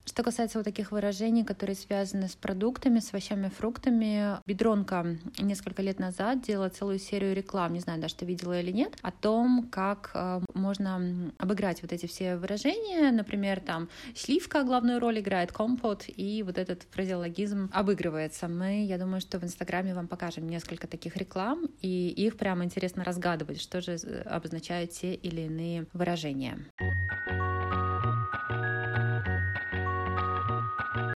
Что 0.07 0.23
касается 0.23 0.57
вот 0.57 0.63
таких 0.63 0.91
выражений, 0.91 1.43
которые 1.43 1.75
связаны 1.75 2.29
с 2.29 2.35
продуктами, 2.35 2.99
с 2.99 3.09
овощами, 3.09 3.49
фруктами, 3.49 4.39
Бедронка 4.47 5.17
несколько 5.37 5.81
лет 5.81 5.99
назад 5.99 6.41
делала 6.41 6.69
целую 6.69 6.97
серию 6.97 7.35
реклам, 7.35 7.73
не 7.73 7.81
знаю, 7.81 7.99
даже 7.99 8.15
ты 8.15 8.25
видела 8.25 8.59
или 8.59 8.71
нет, 8.71 8.97
о 9.01 9.11
том, 9.11 9.67
как 9.69 10.11
э, 10.13 10.39
можно 10.53 11.33
обыграть 11.37 11.81
вот 11.81 11.91
эти 11.91 12.05
все 12.05 12.37
выражения. 12.37 13.11
Например, 13.11 13.59
там 13.59 13.89
сливка 14.15 14.63
главную 14.63 15.01
роль 15.01 15.19
играет, 15.19 15.51
компот, 15.51 16.05
и 16.07 16.41
вот 16.41 16.57
этот 16.57 16.83
фразеологизм 16.89 17.69
обыгрывается. 17.73 18.47
Мы, 18.47 18.85
я 18.85 18.97
думаю, 18.97 19.19
что 19.19 19.39
в 19.39 19.43
Инстаграме 19.43 19.93
вам 19.93 20.07
покажем 20.07 20.47
несколько 20.47 20.87
таких 20.87 21.17
реклам, 21.17 21.65
и 21.81 22.07
их 22.09 22.37
прямо 22.37 22.63
интересно 22.63 23.03
разгадывать, 23.03 23.59
что 23.61 23.81
же 23.81 23.97
обозначают 24.25 24.91
те 24.91 25.13
или 25.13 25.41
иные 25.41 25.85
выражения. 25.91 26.65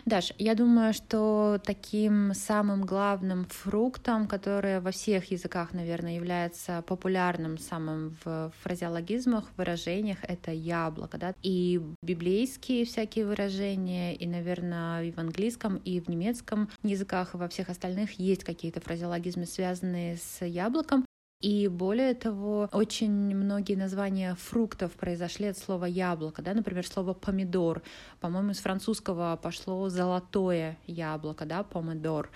Даш, 0.09 0.33
я 0.39 0.55
думаю, 0.55 0.95
что 0.95 1.61
таким 1.63 2.33
самым 2.33 2.87
главным 2.87 3.45
фруктом, 3.45 4.27
который 4.27 4.81
во 4.81 4.91
всех 4.91 5.31
языках, 5.31 5.75
наверное, 5.75 6.15
является 6.15 6.83
популярным 6.87 7.59
самым 7.59 8.17
в 8.25 8.51
фразеологизмах, 8.63 9.45
выражениях, 9.59 10.17
это 10.23 10.51
яблоко, 10.51 11.19
да, 11.19 11.35
и 11.43 11.83
библейские 12.03 12.87
всякие 12.87 13.27
выражения, 13.27 14.15
и, 14.15 14.27
наверное, 14.27 15.05
и 15.05 15.13
в 15.13 15.19
английском, 15.19 15.77
и 15.77 16.01
в 16.01 16.09
немецком 16.09 16.71
языках, 16.83 17.35
и 17.35 17.37
во 17.37 17.49
всех 17.49 17.69
остальных 17.69 18.13
есть 18.13 18.45
какие-то 18.45 18.81
фразеологизмы, 18.81 19.45
связанные 19.45 20.17
с 20.17 20.43
яблоком. 20.43 21.05
И 21.41 21.69
более 21.69 22.15
того, 22.15 22.69
очень 22.73 23.13
многие 23.13 23.77
названия 23.77 24.35
фруктов 24.35 24.93
произошли 24.93 25.47
от 25.47 25.57
слова 25.57 25.85
яблоко, 25.85 26.43
да, 26.43 26.53
например, 26.53 26.85
слово 26.85 27.15
помидор. 27.15 27.83
По-моему, 28.21 28.51
из 28.51 28.59
французского 28.59 29.39
пошло 29.41 29.89
золотое 29.89 30.77
яблоко, 30.87 31.45
да, 31.45 31.63
помидор. 31.63 32.31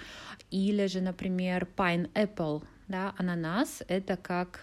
Или 0.53 0.87
же, 0.87 1.01
например, 1.01 1.67
pineapple, 1.77 2.63
да, 2.87 3.13
ананас— 3.19 3.83
это 3.89 4.17
как 4.17 4.61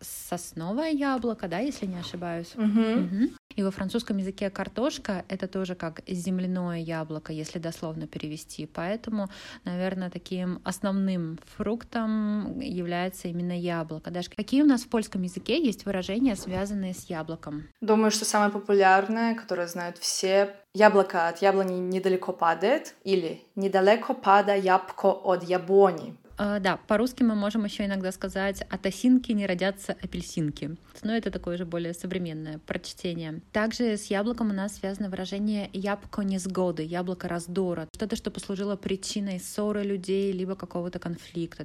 сосновое 0.00 0.90
яблоко, 0.90 1.46
да, 1.46 1.58
если 1.58 1.86
не 1.86 1.98
ошибаюсь. 1.98 2.54
Угу. 2.56 2.64
Угу. 2.64 3.30
И 3.56 3.62
во 3.62 3.70
французском 3.70 4.18
языке 4.18 4.50
картошка— 4.50 5.24
это 5.28 5.48
тоже 5.48 5.74
как 5.74 6.02
земляное 6.06 6.78
яблоко, 6.78 7.32
если 7.32 7.58
дословно 7.58 8.06
перевести. 8.06 8.66
Поэтому, 8.66 9.28
наверное, 9.64 10.10
таким 10.10 10.60
основным 10.64 11.38
фруктом 11.56 12.60
является 12.60 13.28
именно 13.28 13.58
яблоко. 13.58 14.10
Даже 14.10 14.30
какие 14.30 14.62
у 14.62 14.66
нас 14.66 14.82
в 14.82 14.88
польском 14.88 15.22
языке 15.22 15.62
есть 15.64 15.86
выражения, 15.86 16.36
связанные 16.36 16.94
с 16.94 17.10
яблоком? 17.10 17.64
Думаю, 17.80 18.10
что 18.10 18.24
самое 18.24 18.50
популярное, 18.50 19.34
которое 19.34 19.66
знают 19.66 19.98
все, 19.98 20.54
яблоко 20.74 21.28
от 21.28 21.42
яблони 21.42 21.74
недалеко 21.74 22.32
падает 22.32 22.94
или 23.04 23.42
недалеко 23.54 24.14
пада 24.14 24.54
ябко 24.54 25.06
от 25.06 25.44
яблони. 25.44 26.16
Uh, 26.42 26.58
да, 26.58 26.76
по-русски 26.76 27.22
мы 27.22 27.36
можем 27.36 27.64
еще 27.64 27.84
иногда 27.84 28.10
сказать 28.10 28.62
«от 28.62 28.84
осинки 28.84 29.30
не 29.30 29.46
родятся 29.46 29.92
апельсинки». 29.92 30.76
Но 31.04 31.14
это 31.14 31.30
такое 31.30 31.56
же 31.56 31.64
более 31.64 31.94
современное 31.94 32.58
прочтение. 32.58 33.40
Также 33.52 33.96
с 33.96 34.06
яблоком 34.06 34.50
у 34.50 34.52
нас 34.52 34.74
связано 34.74 35.08
выражение 35.08 35.70
«ябко 35.72 36.22
несгоды», 36.22 36.82
«яблоко 36.82 37.28
раздора». 37.28 37.86
Что-то, 37.94 38.16
что 38.16 38.32
послужило 38.32 38.74
причиной 38.74 39.38
ссоры 39.38 39.84
людей, 39.84 40.32
либо 40.32 40.56
какого-то 40.56 40.98
конфликта. 40.98 41.64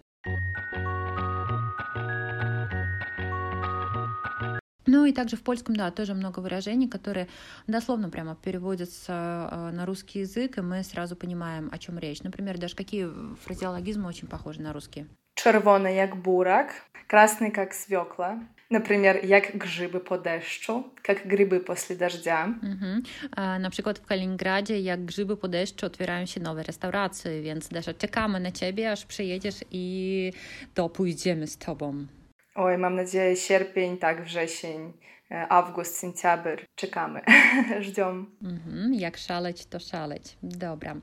Ну 4.98 5.06
и 5.06 5.12
также 5.12 5.36
в 5.36 5.44
польском, 5.44 5.76
да, 5.76 5.92
тоже 5.92 6.16
много 6.16 6.40
выражений, 6.40 6.88
которые 6.90 7.28
дословно 7.68 8.10
прямо 8.10 8.36
переводятся 8.36 9.48
э, 9.52 9.70
на 9.72 9.86
русский 9.86 10.22
язык, 10.22 10.58
и 10.58 10.62
мы 10.62 10.84
сразу 10.84 11.16
понимаем, 11.16 11.70
о 11.72 11.78
чем 11.78 12.00
речь. 12.00 12.24
Например, 12.24 12.58
даже 12.58 12.76
какие 12.76 13.08
фразеологизмы 13.46 14.08
очень 14.08 14.28
похожи 14.28 14.60
на 14.60 14.74
русский. 14.74 15.06
Czerwony 15.36 15.94
jak 15.94 16.16
burak, 16.16 16.70
красный 17.08 17.52
как 17.52 17.76
свекла. 17.76 18.40
Например, 18.72 19.24
jak 19.24 19.56
grzyby 19.58 20.00
po 20.00 20.18
deszczu, 20.18 20.84
как 21.04 21.28
грибы 21.28 21.60
после 21.60 21.96
дождя. 21.96 22.46
Mhm. 22.64 23.04
A, 23.36 23.60
na 23.60 23.70
przykład 23.70 24.00
w 24.00 24.06
Kaliningradzie, 24.06 24.80
jak 24.80 25.06
grzyby 25.06 25.38
po 25.38 25.48
deszczu, 25.48 25.86
otwierają 25.86 26.26
się 26.26 26.40
nowe 26.40 26.64
restauracje, 26.64 27.42
więc 27.42 27.70
też 27.70 27.86
czekamy 27.98 28.40
na 28.40 28.52
ciebie, 28.52 28.92
aż 28.92 29.06
przyjedziesz 29.06 29.56
i 29.72 30.34
to 30.74 30.90
pójdziemy 30.90 31.48
z 31.48 31.58
tobą. 31.58 32.08
Oj, 32.60 32.78
mam 32.78 32.96
nadzieję, 32.96 33.36
sierpień, 33.36 33.98
tak, 33.98 34.24
wrzesień, 34.24 34.94
август, 35.50 35.96
сентябрь. 35.96 36.64
Czekamy, 36.76 37.22
ждем. 37.80 38.28
Угу, 38.42 38.94
як 38.94 39.18
шалeć, 39.18 39.66
то 39.66 39.80
шалeć. 39.80 40.38
Dobra. 40.42 40.96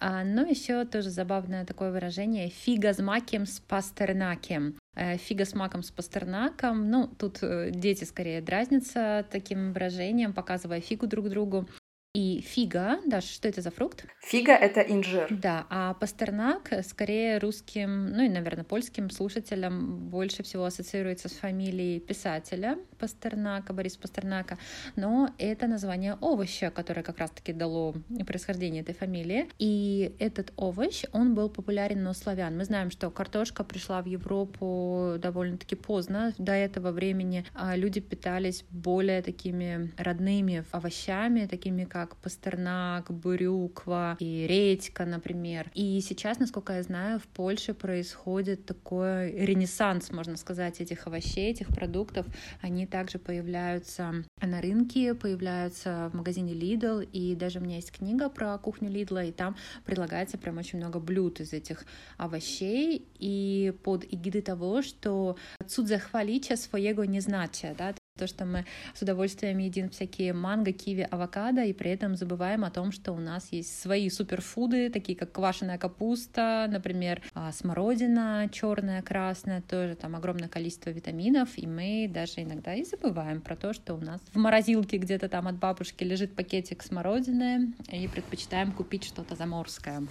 А, 0.00 0.24
ну, 0.24 0.50
еще 0.50 0.84
тоже 0.84 1.10
забавное 1.10 1.64
такое 1.64 1.90
выражение 1.90 2.48
«фига 2.48 2.94
с 2.94 3.02
маком 3.02 3.46
с 3.46 3.60
пастернаком». 3.60 4.74
Фига 4.96 5.44
с 5.44 5.54
маком 5.54 5.82
с 5.82 5.90
пастернаком. 5.90 6.90
Ну, 6.90 7.06
тут 7.06 7.40
дети 7.70 8.04
скорее 8.04 8.40
дразнятся 8.40 9.26
таким 9.30 9.72
выражением, 9.72 10.32
показывая 10.32 10.80
фигу 10.80 11.06
друг 11.06 11.28
другу. 11.28 11.68
И 12.14 12.40
фига, 12.40 13.00
да, 13.04 13.20
что 13.20 13.48
это 13.48 13.60
за 13.60 13.70
фрукт? 13.70 14.06
Фига— 14.22 14.52
это 14.54 14.80
инжир. 14.80 15.26
Да, 15.30 15.66
а 15.68 15.92
пастернак 15.92 16.72
скорее 16.82 17.38
русским, 17.38 18.06
ну 18.10 18.22
и, 18.22 18.28
наверное, 18.30 18.64
польским 18.64 19.10
слушателям 19.10 20.08
больше 20.08 20.42
всего 20.42 20.64
ассоциируется 20.64 21.28
с 21.28 21.32
фамилией 21.32 22.00
писателя 22.00 22.78
Пастернака, 22.98 23.74
Борис 23.74 23.96
Пастернака, 23.98 24.58
но 24.96 25.28
это 25.36 25.66
название 25.66 26.16
овоща, 26.22 26.70
которое 26.70 27.02
как 27.02 27.18
раз-таки 27.18 27.52
дало 27.52 27.94
происхождение 28.26 28.80
этой 28.80 28.94
фамилии. 28.94 29.50
И 29.58 30.16
этот 30.18 30.52
овощ, 30.56 31.04
он 31.12 31.34
был 31.34 31.50
популярен 31.50 32.06
у 32.06 32.14
славян. 32.14 32.56
Мы 32.56 32.64
знаем, 32.64 32.90
что 32.90 33.10
картошка 33.10 33.64
пришла 33.64 34.00
в 34.00 34.06
Европу 34.06 35.16
довольно-таки 35.18 35.76
поздно. 35.76 36.32
До 36.38 36.52
этого 36.52 36.90
времени 36.90 37.44
а, 37.54 37.76
люди 37.76 38.00
питались 38.00 38.64
более 38.70 39.20
такими 39.20 39.92
родными 39.98 40.64
овощами, 40.72 41.46
такими 41.46 41.84
как 41.84 41.97
как 41.98 42.16
пастернак, 42.16 43.10
брюква 43.10 44.16
и 44.20 44.46
редька, 44.46 45.04
например. 45.04 45.70
И 45.74 46.00
сейчас, 46.00 46.38
насколько 46.38 46.74
я 46.74 46.82
знаю, 46.82 47.18
в 47.18 47.26
Польше 47.26 47.74
происходит 47.74 48.66
такой 48.66 49.32
ренессанс, 49.32 50.12
можно 50.12 50.36
сказать, 50.36 50.80
этих 50.80 51.06
овощей, 51.08 51.50
этих 51.50 51.68
продуктов. 51.68 52.26
Они 52.60 52.86
также 52.86 53.18
появляются 53.18 54.14
на 54.40 54.60
рынке, 54.60 55.14
появляются 55.14 56.08
в 56.12 56.16
магазине 56.16 56.52
Lidl, 56.52 57.04
и 57.04 57.34
даже 57.34 57.58
у 57.58 57.62
меня 57.62 57.76
есть 57.76 57.90
книга 57.90 58.28
про 58.28 58.56
кухню 58.58 58.90
Lidl, 58.90 59.28
и 59.28 59.32
там 59.32 59.56
предлагается 59.84 60.38
прям 60.38 60.58
очень 60.58 60.78
много 60.78 61.00
блюд 61.00 61.40
из 61.40 61.52
этих 61.52 61.84
овощей, 62.16 63.08
и 63.18 63.74
под 63.82 64.04
эгидой 64.04 64.42
того, 64.42 64.82
что 64.82 65.36
цуд 65.66 65.88
захвалича 65.88 66.56
своего 66.56 67.04
не 67.04 67.20
значит, 67.20 67.76
да, 67.76 67.94
то, 68.18 68.26
что 68.26 68.44
мы 68.44 68.66
с 68.94 69.02
удовольствием 69.02 69.58
едим 69.58 69.88
всякие 69.88 70.32
манго, 70.32 70.72
киви, 70.72 71.06
авокадо, 71.10 71.62
и 71.62 71.72
при 71.72 71.90
этом 71.90 72.16
забываем 72.16 72.64
о 72.64 72.70
том, 72.70 72.92
что 72.92 73.12
у 73.12 73.18
нас 73.18 73.48
есть 73.50 73.80
свои 73.80 74.10
суперфуды, 74.10 74.90
такие 74.90 75.16
как 75.16 75.32
квашеная 75.32 75.78
капуста, 75.78 76.66
например, 76.68 77.22
а, 77.34 77.52
смородина 77.52 78.48
черная, 78.52 79.02
красная, 79.02 79.62
тоже 79.62 79.94
там 79.94 80.16
огромное 80.16 80.48
количество 80.48 80.90
витаминов, 80.90 81.50
и 81.56 81.66
мы 81.66 82.10
даже 82.12 82.42
иногда 82.42 82.74
и 82.74 82.84
забываем 82.84 83.40
про 83.40 83.56
то, 83.56 83.72
что 83.72 83.94
у 83.94 84.00
нас 84.00 84.20
в 84.32 84.38
морозилке 84.38 84.98
где-то 84.98 85.28
там 85.28 85.48
от 85.48 85.56
бабушки 85.56 86.04
лежит 86.04 86.34
пакетик 86.34 86.82
смородины, 86.82 87.72
и 87.90 88.08
предпочитаем 88.08 88.72
купить 88.72 89.04
что-то 89.04 89.36
заморское. 89.36 90.02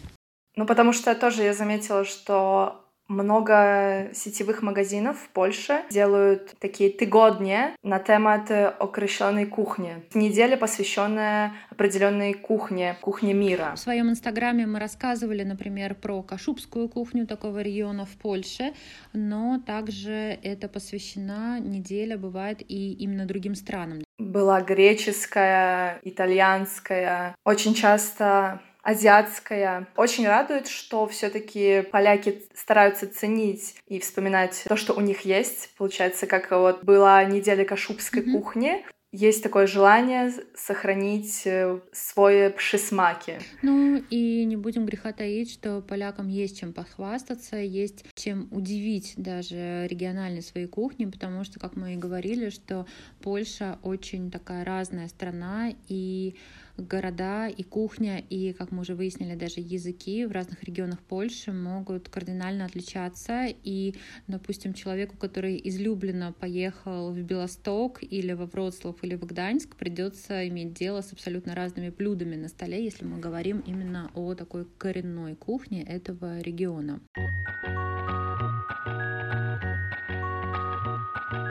Ну, 0.55 0.65
потому 0.65 0.93
что 0.93 1.13
тоже 1.13 1.43
я 1.43 1.53
заметила, 1.53 2.03
что 2.03 2.86
много 3.07 4.09
сетевых 4.13 4.61
магазинов 4.61 5.17
в 5.17 5.29
Польше 5.29 5.81
делают 5.89 6.55
такие 6.59 6.89
тыгодни 6.89 7.57
на 7.83 7.99
темат 7.99 8.51
окрещенной 8.51 9.45
кухни. 9.45 10.03
Неделя, 10.13 10.57
посвященная 10.57 11.53
определенной 11.69 12.33
кухне, 12.33 12.97
кухне 13.01 13.33
мира. 13.33 13.73
В 13.75 13.79
своем 13.79 14.09
инстаграме 14.09 14.65
мы 14.65 14.79
рассказывали, 14.79 15.43
например, 15.43 15.95
про 15.95 16.21
кашубскую 16.21 16.89
кухню 16.89 17.27
такого 17.27 17.61
региона 17.61 18.05
в 18.05 18.17
Польше, 18.17 18.73
но 19.13 19.61
также 19.65 20.37
это 20.43 20.67
посвящена 20.67 21.59
неделя, 21.59 22.17
бывает, 22.17 22.61
и 22.67 22.93
именно 22.93 23.25
другим 23.25 23.55
странам. 23.55 23.99
Была 24.17 24.61
греческая, 24.61 25.99
итальянская. 26.03 27.35
Очень 27.45 27.73
часто 27.73 28.61
азиатская. 28.87 29.85
Очень 29.97 30.27
радует, 30.27 30.67
что 30.67 31.07
все-таки 31.07 31.81
поляки 31.91 32.41
стараются 32.55 33.05
ценить 33.05 33.75
и 33.85 33.99
вспоминать 33.99 34.63
то, 34.65 34.77
что 34.77 34.93
у 34.93 35.01
них 35.01 35.21
есть. 35.21 35.71
Получается, 35.77 36.25
как 36.25 36.51
вот 36.51 36.85
была 36.85 37.21
неделя 37.25 37.65
кашубской 37.65 38.21
mm-hmm. 38.21 38.31
кухни, 38.31 38.85
есть 39.11 39.41
такое 39.41 39.67
желание 39.67 40.31
сохранить 40.55 41.43
э, 41.45 41.79
свой 41.91 42.49
пшисмаки. 42.51 43.39
Ну 43.61 44.03
и 44.09 44.45
не 44.45 44.55
будем 44.55 44.85
греха 44.85 45.11
таить, 45.11 45.51
что 45.51 45.81
полякам 45.81 46.27
есть 46.27 46.59
чем 46.59 46.71
похвастаться, 46.71 47.57
есть 47.57 48.05
чем 48.15 48.47
удивить 48.51 49.13
даже 49.17 49.87
региональные 49.87 50.41
свои 50.41 50.65
кухни, 50.65 51.05
потому 51.05 51.43
что, 51.43 51.59
как 51.59 51.75
мы 51.75 51.93
и 51.93 51.97
говорили, 51.97 52.49
что 52.49 52.85
Польша 53.21 53.79
очень 53.81 54.29
такая 54.29 54.63
разная 54.63 55.07
страна, 55.07 55.71
и 55.87 56.35
города 56.77 57.47
и 57.47 57.63
кухня, 57.63 58.19
и, 58.19 58.53
как 58.53 58.71
мы 58.71 58.81
уже 58.81 58.95
выяснили, 58.95 59.35
даже 59.35 59.59
языки 59.59 60.25
в 60.25 60.31
разных 60.31 60.63
регионах 60.63 60.99
Польши 61.01 61.51
могут 61.51 62.09
кардинально 62.09 62.65
отличаться. 62.65 63.45
И, 63.63 63.95
допустим, 64.27 64.73
человеку, 64.73 65.17
который 65.17 65.55
из 65.57 65.79
Люблина 65.79 66.33
поехал 66.33 67.11
в 67.11 67.21
Белосток 67.21 68.01
или 68.03 68.33
во 68.33 68.45
Вроцлав 68.45 69.03
или 69.03 69.15
в 69.15 69.25
Гданьск, 69.25 69.75
придется 69.75 70.47
иметь 70.47 70.73
дело 70.73 71.01
с 71.01 71.13
абсолютно 71.13 71.55
разными 71.55 71.89
блюдами 71.89 72.35
на 72.35 72.47
столе, 72.47 72.83
если 72.83 73.05
мы 73.05 73.19
говорим 73.19 73.59
именно 73.59 74.11
о 74.13 74.35
такой 74.35 74.65
коренной 74.77 75.35
кухне 75.35 75.83
этого 75.83 76.39
региона. 76.41 77.01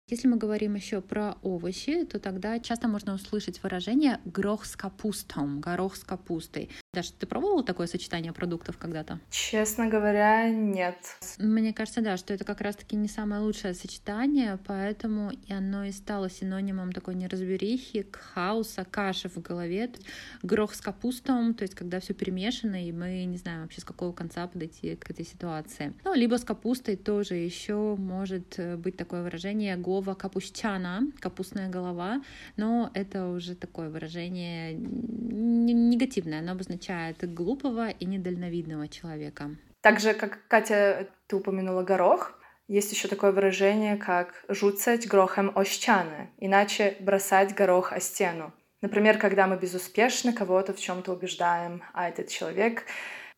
Если 0.08 0.28
мы 0.28 0.36
говорим 0.36 0.76
еще 0.76 1.00
про 1.00 1.36
овощи, 1.42 2.04
то 2.04 2.20
тогда 2.20 2.60
часто 2.60 2.86
можно 2.86 3.12
услышать 3.14 3.60
выражение 3.64 4.20
«грох 4.24 4.64
с 4.64 4.76
капустом», 4.76 5.60
«горох 5.60 5.96
с 5.96 6.04
капустой». 6.04 6.70
Даша, 6.96 7.12
ты 7.12 7.26
пробовала 7.26 7.62
такое 7.62 7.88
сочетание 7.88 8.32
продуктов 8.32 8.78
когда-то? 8.78 9.20
Честно 9.28 9.86
говоря, 9.86 10.48
нет. 10.48 10.96
Мне 11.38 11.74
кажется, 11.74 12.00
да, 12.00 12.16
что 12.16 12.32
это 12.32 12.42
как 12.44 12.62
раз-таки 12.62 12.96
не 12.96 13.06
самое 13.06 13.42
лучшее 13.42 13.74
сочетание, 13.74 14.58
поэтому 14.66 15.30
и 15.30 15.52
оно 15.52 15.84
и 15.84 15.92
стало 15.92 16.30
синонимом 16.30 16.92
такой 16.92 17.14
неразберихи, 17.14 18.06
хаоса, 18.12 18.86
каши 18.90 19.28
в 19.28 19.36
голове. 19.42 19.90
Грох 20.42 20.74
с 20.74 20.80
капустом, 20.80 21.52
то 21.52 21.64
есть 21.64 21.74
когда 21.74 22.00
все 22.00 22.14
перемешано, 22.14 22.82
и 22.82 22.90
мы 22.92 23.26
не 23.26 23.36
знаем 23.36 23.60
вообще 23.60 23.82
с 23.82 23.84
какого 23.84 24.14
конца 24.14 24.46
подойти 24.46 24.96
к 24.96 25.10
этой 25.10 25.26
ситуации. 25.26 25.92
Ну, 26.02 26.14
либо 26.14 26.38
с 26.38 26.44
капустой 26.44 26.96
тоже 26.96 27.34
еще 27.34 27.94
может 27.98 28.58
э, 28.58 28.78
быть 28.78 28.96
такое 28.96 29.22
выражение 29.22 29.76
«гова 29.76 30.14
капустяна», 30.14 31.02
капустная 31.20 31.68
голова, 31.68 32.22
но 32.56 32.90
это 32.94 33.28
уже 33.28 33.54
такое 33.54 33.90
выражение 33.90 34.72
негативное, 34.72 36.38
оно 36.38 36.52
обозначает 36.52 36.85
отличает 36.86 37.34
глупого 37.34 37.88
и 37.88 38.06
недальновидного 38.06 38.88
человека. 38.88 39.56
Так 39.80 40.00
же, 40.00 40.14
как 40.14 40.46
Катя, 40.48 41.08
ты 41.26 41.36
упомянула 41.36 41.82
горох, 41.82 42.32
Есть 42.68 42.92
еще 42.92 43.06
такое 43.06 43.30
выражение, 43.30 43.96
как 43.96 44.44
«жуцать 44.48 45.06
грохом 45.06 45.52
о 45.54 45.62
ścianę», 45.62 46.30
иначе 46.38 46.96
«бросать 46.98 47.54
горох 47.54 47.92
о 47.92 48.00
стену». 48.00 48.52
Например, 48.82 49.18
когда 49.18 49.46
мы 49.46 49.56
безуспешно 49.56 50.32
кого-то 50.32 50.72
в 50.72 50.80
чем-то 50.80 51.12
убеждаем, 51.12 51.84
а 51.92 52.08
этот 52.08 52.28
человек 52.28 52.82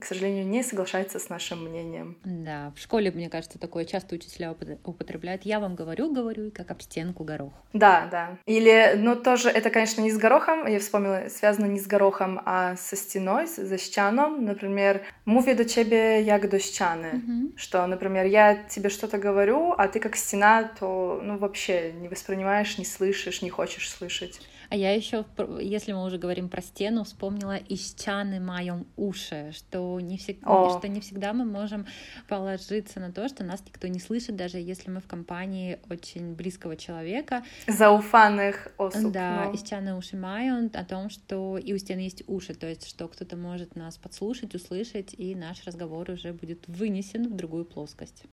к 0.01 0.05
сожалению, 0.05 0.47
не 0.47 0.63
соглашается 0.63 1.19
с 1.19 1.29
нашим 1.29 1.65
мнением. 1.65 2.19
Да, 2.25 2.73
в 2.77 2.79
школе, 2.79 3.11
мне 3.11 3.29
кажется, 3.29 3.59
такое 3.59 3.85
часто 3.85 4.15
учителя 4.15 4.55
употребляют. 4.85 5.43
Я 5.43 5.59
вам 5.59 5.75
говорю, 5.75 6.13
говорю, 6.15 6.53
как 6.53 6.71
об 6.71 6.81
стенку 6.81 7.25
горох. 7.25 7.53
Да, 7.73 8.07
да. 8.09 8.39
Или, 8.47 8.95
ну, 8.97 9.17
тоже, 9.17 9.49
это, 9.51 9.71
конечно, 9.71 10.01
не 10.01 10.13
с 10.13 10.17
горохом, 10.17 10.69
я 10.69 10.79
вспомнила, 10.79 11.29
связано 11.29 11.67
не 11.67 11.81
с 11.81 11.89
горохом, 11.89 12.41
а 12.45 12.77
со 12.77 12.95
стеной, 12.95 13.47
за 13.47 13.77
ścianą. 13.77 14.39
Например, 14.41 15.01
«Mówię 15.27 15.55
do 15.55 15.65
ciebie 15.65 16.23
jak 16.23 16.49
do 16.49 16.59
ściany». 16.59 17.13
Угу. 17.15 17.53
Что, 17.57 17.87
например, 17.87 18.27
я 18.27 18.55
тебе 18.55 18.91
что-то 18.91 19.19
говорю, 19.19 19.75
а 19.77 19.89
ты 19.89 19.99
как 19.99 20.17
стена, 20.17 20.71
то, 20.79 21.21
ну, 21.25 21.39
вообще 21.39 21.93
не 21.93 22.09
воспринимаешь, 22.09 22.79
не 22.79 22.85
слышишь, 22.85 23.43
не 23.43 23.51
хочешь 23.51 23.91
слышать. 23.91 24.41
А 24.71 24.77
я 24.77 24.95
еще, 24.95 25.25
если 25.61 25.93
мы 25.93 26.05
уже 26.05 26.19
говорим 26.19 26.49
про 26.49 26.61
стену, 26.61 27.05
вспомнила 27.05 27.57
«ищчаны 27.57 28.39
маем 28.39 28.87
уши», 28.97 29.51
что 29.53 29.99
не, 30.01 30.19
всег... 30.19 30.41
что 30.41 30.83
не 30.89 31.01
всегда 31.01 31.33
мы 31.33 31.47
можем 31.47 31.87
положиться 32.29 33.01
на 33.01 33.11
то, 33.11 33.29
что 33.29 33.45
нас 33.45 33.63
никто 33.65 33.89
не 33.89 33.99
слышит, 33.99 34.37
даже 34.37 34.59
если 34.59 34.91
мы 34.91 35.01
в 35.01 35.07
компании 35.07 35.79
очень 35.89 36.35
близкого 36.35 36.77
человека. 36.77 37.45
Зауфанных 37.67 38.69
особ. 38.77 39.13
Да, 39.13 39.45
но... 39.47 39.55
«ищчаны 39.55 39.97
уши 39.97 40.17
маем» 40.17 40.71
о 40.75 40.85
том, 40.85 41.09
что 41.09 41.57
и 41.57 41.73
у 41.73 41.79
стены 41.79 42.01
есть 42.01 42.25
уши, 42.27 42.55
то 42.55 42.67
есть 42.67 42.87
что 42.87 43.09
кто-то 43.09 43.37
может 43.37 43.75
нас 43.75 43.97
подслушать, 43.97 44.55
услышать, 44.55 45.15
и 45.15 45.35
наш 45.35 45.65
разговор 45.65 46.11
уже 46.11 46.33
будет 46.33 46.69
вынесен 46.69 47.29
в 47.29 47.37
другую 47.37 47.65
плоскость. 47.65 48.25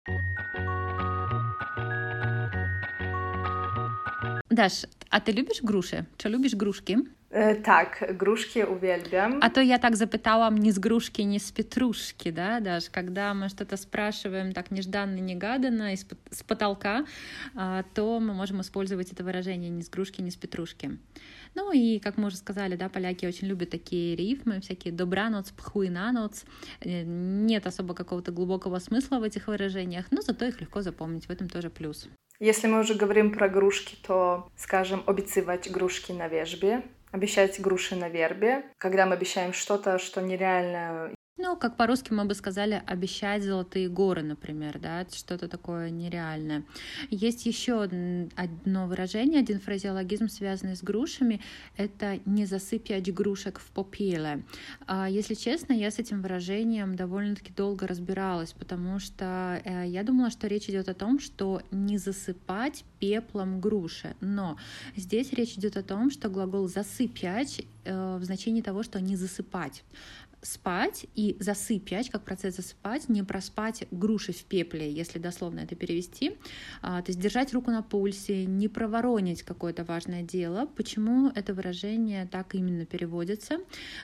Даш, 4.55 4.85
а 5.09 5.19
ти 5.19 5.33
любиш 5.33 5.63
груші? 5.63 6.03
Чи 6.17 6.29
любиш 6.29 6.53
грушки? 6.53 6.97
E, 7.31 7.55
tak, 7.55 8.13
gruszki 8.17 8.63
uwielbiam. 8.63 9.39
А 9.41 9.49
то 9.49 9.61
я 9.61 9.77
так 9.77 9.95
запытала 9.95 10.49
не 10.51 10.71
с 10.71 10.79
грушки, 10.79 11.21
не 11.21 11.39
с 11.39 11.51
петрушки, 11.51 12.31
да, 12.31 12.59
даже 12.59 12.89
когда 12.91 13.33
мы 13.33 13.49
что-то 13.49 13.77
спрашиваем 13.77 14.53
так 14.53 14.71
нежданно-негаданно 14.71 15.93
из 15.93 16.05
с 16.31 16.43
потолка, 16.43 17.05
а, 17.55 17.83
то 17.93 18.19
мы 18.19 18.33
можем 18.33 18.61
использовать 18.61 19.11
это 19.11 19.23
выражение 19.23 19.69
не 19.69 19.81
с 19.81 19.89
грушки, 19.89 20.21
не 20.21 20.31
с 20.31 20.35
петрушки. 20.35 20.97
Ну 21.55 21.73
и, 21.73 21.99
как 21.99 22.17
мы 22.17 22.27
уже 22.27 22.37
сказали, 22.37 22.77
да, 22.77 22.87
поляки 22.87 23.25
очень 23.25 23.47
любят 23.47 23.69
такие 23.69 24.15
рифмы, 24.15 24.61
всякие 24.61 24.93
добраноц, 24.93 25.51
пхуинаноц. 25.51 26.43
Э, 26.79 27.03
нет 27.03 27.67
особо 27.67 27.93
какого-то 27.93 28.31
глубокого 28.31 28.79
смысла 28.79 29.19
в 29.19 29.23
этих 29.23 29.47
выражениях, 29.47 30.05
но 30.11 30.21
зато 30.21 30.45
их 30.45 30.61
легко 30.61 30.81
запомнить, 30.81 31.25
в 31.25 31.31
этом 31.31 31.49
тоже 31.49 31.69
плюс. 31.69 32.07
Если 32.39 32.67
мы 32.67 32.81
уже 32.81 32.93
говорим 32.93 33.31
про 33.31 33.47
грушки, 33.47 33.95
то, 34.05 34.49
скажем, 34.57 35.03
обещать 35.07 35.71
грушки 35.71 36.11
на 36.11 36.27
вежбе, 36.27 36.83
обещать 37.11 37.61
груши 37.61 37.95
на 37.95 38.09
вербе, 38.09 38.65
когда 38.77 39.05
мы 39.05 39.13
обещаем 39.13 39.53
что-то, 39.53 39.99
что 39.99 40.21
нереально 40.21 41.14
ну, 41.37 41.57
как 41.57 41.75
по-русски 41.75 42.13
мы 42.13 42.25
бы 42.25 42.33
сказали, 42.33 42.81
обещать 42.87 43.43
золотые 43.43 43.89
горы, 43.89 44.23
например, 44.23 44.79
да, 44.79 45.05
что-то 45.11 45.47
такое 45.47 45.89
нереальное. 45.89 46.63
Есть 47.09 47.45
еще 47.45 47.83
одно 47.83 48.87
выражение, 48.87 49.41
один 49.41 49.59
фразеологизм, 49.59 50.29
связанный 50.29 50.75
с 50.75 50.81
грушами, 50.81 51.41
это 51.75 52.19
«не 52.25 52.45
засыпать 52.45 53.13
грушек 53.13 53.59
в 53.59 53.69
попеле». 53.71 54.43
А, 54.87 55.09
если 55.09 55.33
честно, 55.33 55.73
я 55.73 55.91
с 55.91 55.99
этим 55.99 56.21
выражением 56.21 56.95
довольно-таки 56.95 57.51
долго 57.53 57.85
разбиралась, 57.85 58.53
потому 58.53 58.99
что 58.99 59.61
э, 59.65 59.87
я 59.87 60.03
думала, 60.03 60.29
что 60.29 60.47
речь 60.47 60.69
идет 60.69 60.87
о 60.87 60.93
том, 60.93 61.19
что 61.19 61.61
не 61.69 61.97
засыпать 61.97 62.85
пеплом 62.99 63.59
груши, 63.59 64.15
но 64.21 64.57
здесь 64.95 65.33
речь 65.33 65.57
идет 65.57 65.75
о 65.77 65.83
том, 65.83 66.09
что 66.11 66.29
глагол 66.29 66.67
«засыпять» 66.67 67.65
э, 67.83 68.17
в 68.17 68.23
значении 68.23 68.61
того, 68.61 68.83
что 68.83 68.99
не 69.01 69.15
засыпать 69.15 69.83
спать 70.45 71.05
и 71.15 71.35
засыпать, 71.39 72.09
как 72.09 72.23
процесс 72.23 72.55
засыпать, 72.55 73.09
не 73.09 73.23
проспать 73.23 73.87
груши 73.91 74.31
в 74.31 74.43
пепле, 74.45 74.91
если 74.91 75.19
дословно 75.19 75.61
это 75.61 75.75
перевести. 75.75 76.37
А, 76.81 77.01
то 77.01 77.09
есть 77.09 77.19
держать 77.19 77.53
руку 77.53 77.71
на 77.71 77.81
пульсе, 77.81 78.45
не 78.45 78.67
проворонить 78.67 79.43
какое-то 79.43 79.83
важное 79.83 80.21
дело. 80.21 80.67
Почему 80.75 81.29
это 81.29 81.53
выражение 81.53 82.27
так 82.27 82.55
именно 82.55 82.85
переводится? 82.85 83.57